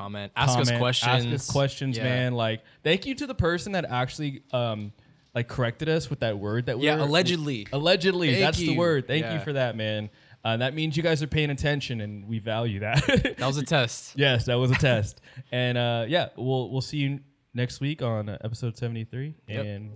[0.00, 2.04] comment ask us questions Ask us questions, Yeah.
[2.04, 2.34] man.
[2.34, 4.92] Like, thank you to the person that actually um
[5.34, 7.66] like corrected us with that word that we Yeah, were allegedly.
[7.72, 9.06] Allegedly, Thank that's the word.
[9.06, 10.10] Thank you for that, man.
[10.42, 13.04] Uh, that means you guys are paying attention, and we value that.
[13.38, 15.20] that was a test yes, that was a test.
[15.52, 17.20] And uh, yeah, we'll we'll see you
[17.52, 19.64] next week on uh, episode seventy three, Yep.
[19.66, 19.90] and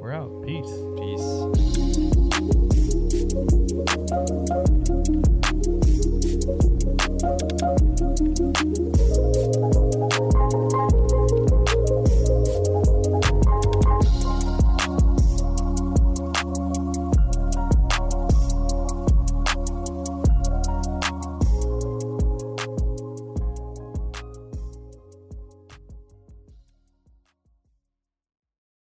[0.00, 0.44] we're out.
[0.44, 0.66] Peace.
[0.98, 2.42] peace